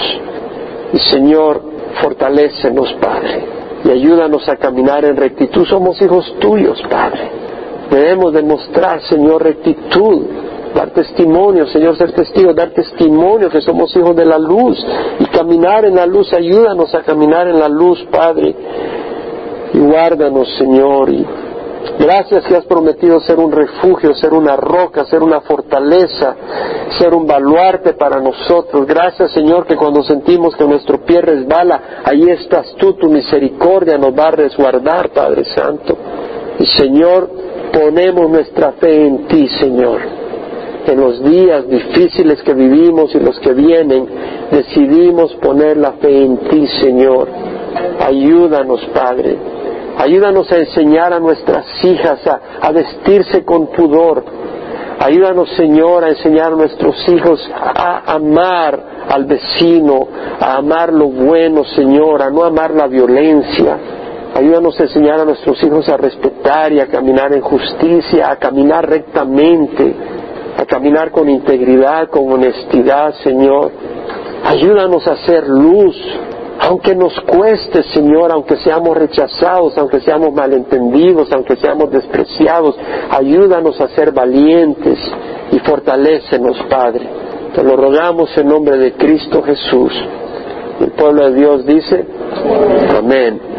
[0.93, 1.61] Y Señor,
[2.01, 3.45] fortalécenos, Padre,
[3.83, 5.65] y ayúdanos a caminar en rectitud.
[5.65, 7.43] Somos hijos tuyos, Padre.
[7.89, 10.25] Debemos demostrar, Señor, rectitud,
[10.73, 14.83] dar testimonio, Señor, ser testigo, dar testimonio que somos hijos de la luz
[15.19, 16.33] y caminar en la luz.
[16.33, 18.55] Ayúdanos a caminar en la luz, Padre.
[19.73, 21.25] Y guárdanos, Señor, y
[21.99, 26.35] Gracias que has prometido ser un refugio, ser una roca, ser una fortaleza,
[26.97, 28.87] ser un baluarte para nosotros.
[28.87, 34.17] Gracias Señor que cuando sentimos que nuestro pie resbala, ahí estás tú, tu misericordia nos
[34.17, 35.95] va a resguardar, Padre Santo.
[36.59, 37.29] Y Señor,
[37.71, 40.01] ponemos nuestra fe en ti, Señor.
[40.85, 44.07] En los días difíciles que vivimos y los que vienen,
[44.51, 47.29] decidimos poner la fe en ti, Señor.
[47.99, 49.53] Ayúdanos, Padre
[49.97, 52.19] Ayúdanos a enseñar a nuestras hijas
[52.61, 54.23] a, vestirse con pudor.
[54.99, 58.79] Ayúdanos, Señor, a enseñar a nuestros hijos a amar
[59.09, 60.07] al vecino,
[60.39, 63.77] a amar lo bueno, Señor, a no amar la violencia.
[64.35, 68.89] Ayúdanos a enseñar a nuestros hijos a respetar y a caminar en justicia, a caminar
[68.89, 69.93] rectamente,
[70.57, 73.71] a caminar con integridad, con honestidad, Señor.
[74.45, 75.95] Ayúdanos a ser luz
[76.59, 82.75] aunque nos cueste, Señor, aunque seamos rechazados, aunque seamos malentendidos, aunque seamos despreciados,
[83.09, 84.99] ayúdanos a ser valientes
[85.51, 87.07] y fortalécenos, Padre.
[87.55, 89.93] Te lo rogamos en nombre de Cristo Jesús.
[90.79, 92.05] El pueblo de Dios dice,
[92.97, 93.52] amén.